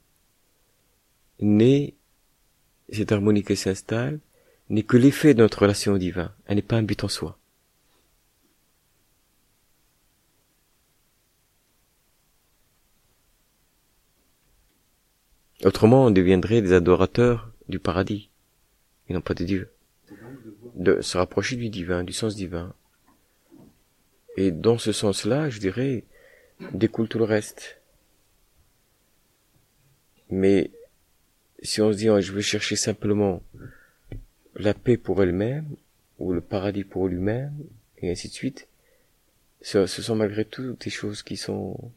[1.39, 1.93] naît
[2.89, 4.19] cette harmonie qui s'installe
[4.69, 6.33] n'est que l'effet de notre relation au divin.
[6.47, 7.37] Elle n'est pas un but en soi.
[15.65, 18.29] Autrement, on deviendrait des adorateurs du paradis,
[19.09, 19.71] et non pas de Dieu.
[20.75, 22.75] De se rapprocher du divin, du sens divin.
[24.37, 26.03] Et dans ce sens-là, je dirais,
[26.71, 27.81] découle tout le reste.
[30.29, 30.69] Mais
[31.63, 33.41] si on se dit, oh, je veux chercher simplement
[34.53, 35.67] la paix pour elle-même,
[36.19, 37.57] ou le paradis pour lui-même,
[37.97, 38.67] et ainsi de suite,
[39.61, 41.91] ce, ce, sont malgré tout des choses qui sont,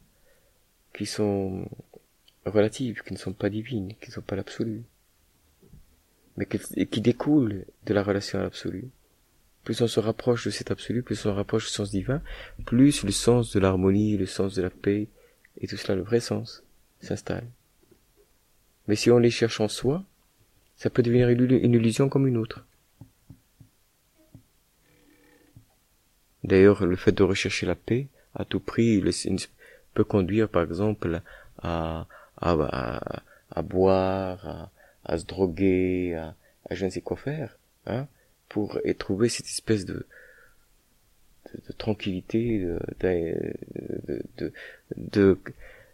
[0.91, 1.69] qui sont
[2.45, 4.83] relatives, qui ne sont pas divines, qui ne sont pas l'absolu,
[6.37, 8.89] mais qui, qui découlent de la relation à l'absolu.
[9.63, 12.21] Plus on se rapproche de cet absolu, plus on se rapproche du sens divin,
[12.65, 15.07] plus le sens de l'harmonie, le sens de la paix,
[15.59, 16.63] et tout cela, le vrai sens,
[17.01, 17.47] s'installe.
[18.87, 20.03] Mais si on les cherche en soi,
[20.75, 22.65] ça peut devenir une illusion comme une autre.
[26.43, 29.03] D'ailleurs, le fait de rechercher la paix à tout prix
[29.93, 31.21] peut conduire, par exemple,
[31.61, 32.07] à,
[32.41, 33.21] à,
[33.51, 34.71] à, boire,
[35.05, 36.35] à, se droguer, à,
[36.69, 38.07] à je ne sais quoi faire, hein,
[38.47, 40.05] pour trouver cette espèce de,
[41.53, 42.59] de, tranquillité,
[42.99, 44.53] de, de,
[44.95, 45.37] de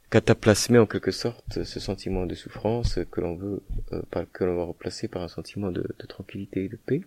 [0.10, 4.64] cataplasmer en quelque sorte ce sentiment de souffrance que l'on veut euh, que l'on va
[4.64, 7.02] remplacer par un sentiment de, tranquillité et de paix.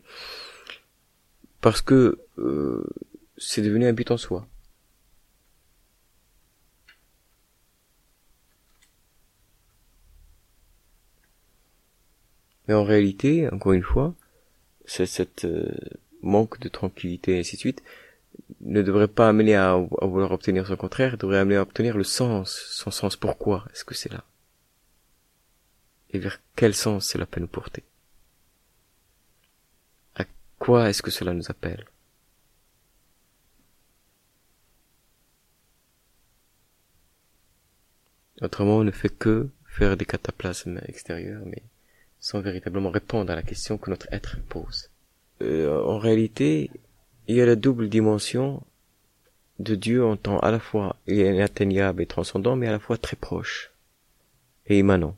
[1.60, 2.84] Parce que euh,
[3.36, 4.46] c'est devenu un but en soi
[12.68, 14.14] mais en réalité encore une fois
[14.86, 15.74] cette euh,
[16.22, 17.82] manque de tranquillité et ainsi de suite
[18.60, 22.50] ne devrait pas amener à, vouloir obtenir son contraire, devrait amener à obtenir le sens,
[22.70, 23.16] son sens.
[23.16, 24.24] Pourquoi est-ce que c'est là?
[26.10, 27.84] Et vers quel sens c'est la peine nous porter
[30.14, 30.24] À
[30.58, 31.84] quoi est-ce que cela nous appelle?
[38.40, 41.62] Autrement, on ne fait que faire des cataplasmes extérieurs, mais
[42.20, 44.90] sans véritablement répondre à la question que notre être pose.
[45.42, 46.70] Euh, en réalité,
[47.28, 48.62] il y a la double dimension
[49.58, 53.16] de Dieu en tant à la fois inatteignable et transcendant, mais à la fois très
[53.16, 53.70] proche
[54.66, 55.16] et immanent.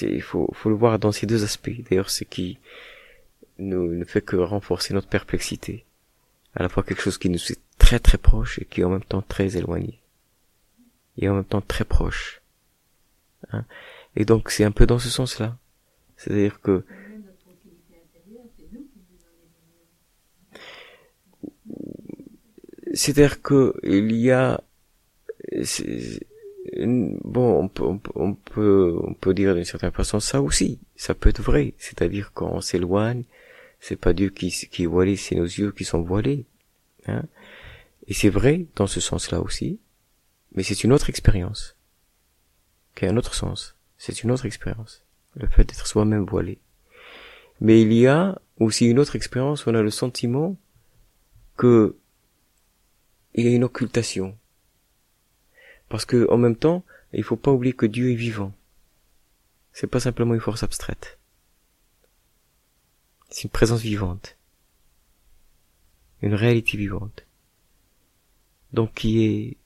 [0.00, 1.70] Il faut, faut le voir dans ces deux aspects.
[1.88, 2.58] D'ailleurs, ce qui
[3.58, 5.84] nous ne fait que renforcer notre perplexité.
[6.54, 8.90] À la fois quelque chose qui nous est très très proche et qui est en
[8.90, 10.00] même temps très éloigné.
[11.18, 12.42] Et en même temps très proche.
[13.52, 13.64] Hein.
[14.16, 15.56] Et donc c'est un peu dans ce sens-là.
[16.24, 16.84] C'est-à-dire que
[22.94, 24.62] c'est-à-dire que il y a
[27.24, 31.28] bon on peut, on peut on peut dire d'une certaine façon ça aussi ça peut
[31.28, 31.74] être vrai.
[31.76, 33.24] C'est-à-dire quand on s'éloigne
[33.80, 36.46] c'est pas Dieu qui qui est voilé c'est nos yeux qui sont voilés
[37.06, 37.24] hein.
[38.06, 39.78] Et c'est vrai dans ce sens-là aussi
[40.54, 41.76] mais c'est une autre expérience
[42.94, 43.76] qui a un autre sens.
[43.98, 45.03] C'est une autre expérience
[45.34, 46.58] le fait d'être soi-même voilé
[47.60, 50.56] mais il y a aussi une autre expérience où on a le sentiment
[51.56, 51.96] que
[53.34, 54.38] il y a une occultation.
[55.88, 58.52] Parce que, en même temps, il faut pas oublier que Dieu est vivant.
[59.72, 61.18] C'est pas simplement une force abstraite.
[63.28, 64.36] C'est une présence vivante.
[66.22, 67.26] Une réalité vivante.
[68.72, 69.56] Donc qui est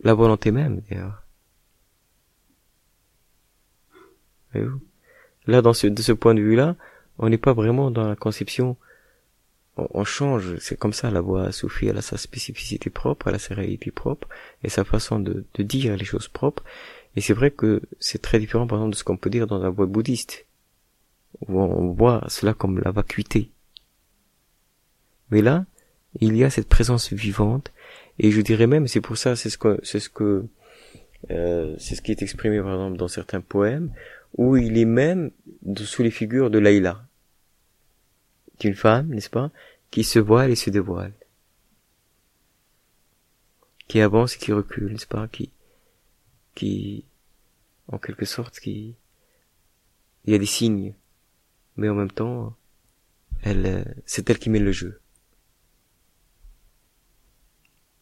[0.00, 1.21] la volonté même, d'ailleurs.
[5.46, 6.76] Là, dans ce, de ce point de vue-là,
[7.18, 8.76] on n'est pas vraiment dans la conception.
[9.76, 13.38] On, change, c'est comme ça, la voix soufie, elle a sa spécificité propre, elle a
[13.38, 14.28] sa réalité propre,
[14.62, 16.62] et sa façon de, dire les choses propres,
[17.16, 19.58] et c'est vrai que c'est très différent par exemple de ce qu'on peut dire dans
[19.58, 20.44] la voix bouddhiste,
[21.48, 23.50] on voit cela comme la vacuité.
[25.30, 25.64] Mais là,
[26.20, 27.72] il y a cette présence vivante,
[28.18, 30.44] et je dirais même, c'est pour ça, c'est ce que, c'est ce que,
[31.30, 33.90] euh, c'est ce qui est exprimé par exemple dans certains poèmes,
[34.34, 35.30] où il est même
[35.76, 37.06] sous les figures de Laïla
[38.64, 39.50] une femme, n'est-ce pas,
[39.90, 41.12] qui se voile et se dévoile,
[43.88, 45.50] qui avance et qui recule, n'est-ce pas, qui,
[46.54, 47.04] qui,
[47.88, 48.96] en quelque sorte, qui,
[50.24, 50.94] il y a des signes,
[51.76, 52.56] mais en même temps,
[53.42, 55.00] elle, c'est elle qui met le jeu.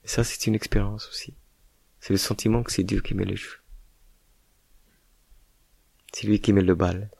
[0.04, 1.34] ça, c'est une expérience aussi.
[2.00, 3.59] C'est le sentiment que c'est Dieu qui met le jeu.
[6.12, 7.10] C'est lui qui met le bal.